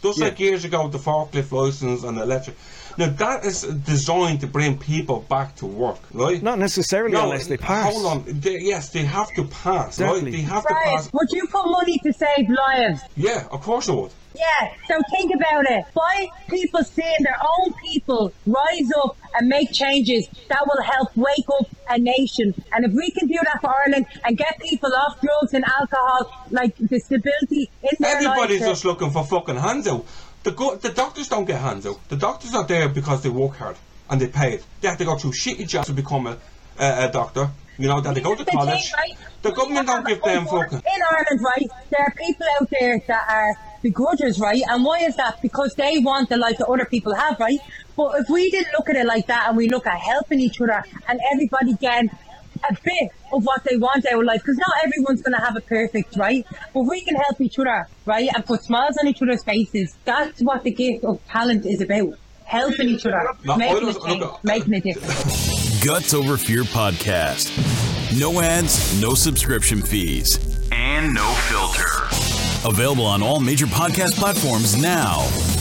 [0.01, 0.25] Just Yeah.
[0.25, 2.55] like years ago, the forklift license and the electric.
[2.97, 6.41] Now that is designed to bring people back to work, right?
[6.41, 7.93] Not necessarily unless they pass.
[7.93, 8.23] Hold on.
[8.25, 10.23] They, yes, they have to pass, right?
[10.23, 11.11] They have to pass.
[11.13, 13.01] Would you put money to save lives?
[13.15, 14.11] Yeah, of course I would.
[14.39, 15.83] Yeah, so think about it.
[15.93, 21.45] By people seeing their own people rise up and make changes, that will help wake
[21.59, 22.53] up a nation.
[22.71, 26.45] And if we can do that for Ireland and get people off drugs and alcohol,
[26.51, 30.05] like the stability in their Everybody's just looking for fucking hands out.
[30.43, 31.99] The go- the doctors don't get hands out.
[32.07, 33.75] The doctors are there because they work hard
[34.09, 34.63] and they pay it.
[34.79, 36.37] They have to go through shitty jobs to become a,
[36.79, 37.49] a, a doctor.
[37.77, 38.91] You know, that they go to The college.
[38.97, 40.79] right, The we government don't give them fucking.
[40.79, 44.61] In Ireland, right, there are people out there that are begrudgers, right?
[44.69, 45.41] And why is that?
[45.41, 47.59] Because they want the life that other people have, right?
[47.95, 50.59] But if we didn't look at it like that and we look at helping each
[50.61, 52.09] other and everybody getting
[52.69, 55.55] a bit of what they want out of life, because not everyone's going to have
[55.55, 56.45] it perfect, right?
[56.73, 58.29] But we can help each other, right?
[58.33, 59.95] And put smiles on each other's faces.
[60.05, 62.13] That's what the gift of talent is about.
[62.45, 65.83] Helping each other, No, making a don't- change, look, making a difference.
[65.85, 67.51] Guts Over Fear podcast.
[68.19, 70.39] No ads, no subscription fees,
[70.71, 72.18] and no filter.
[72.65, 75.19] Available on all major podcast platforms now.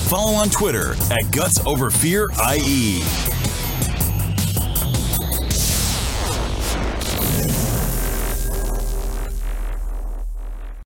[0.08, 3.02] Follow on Twitter at Guts Over Fear IE.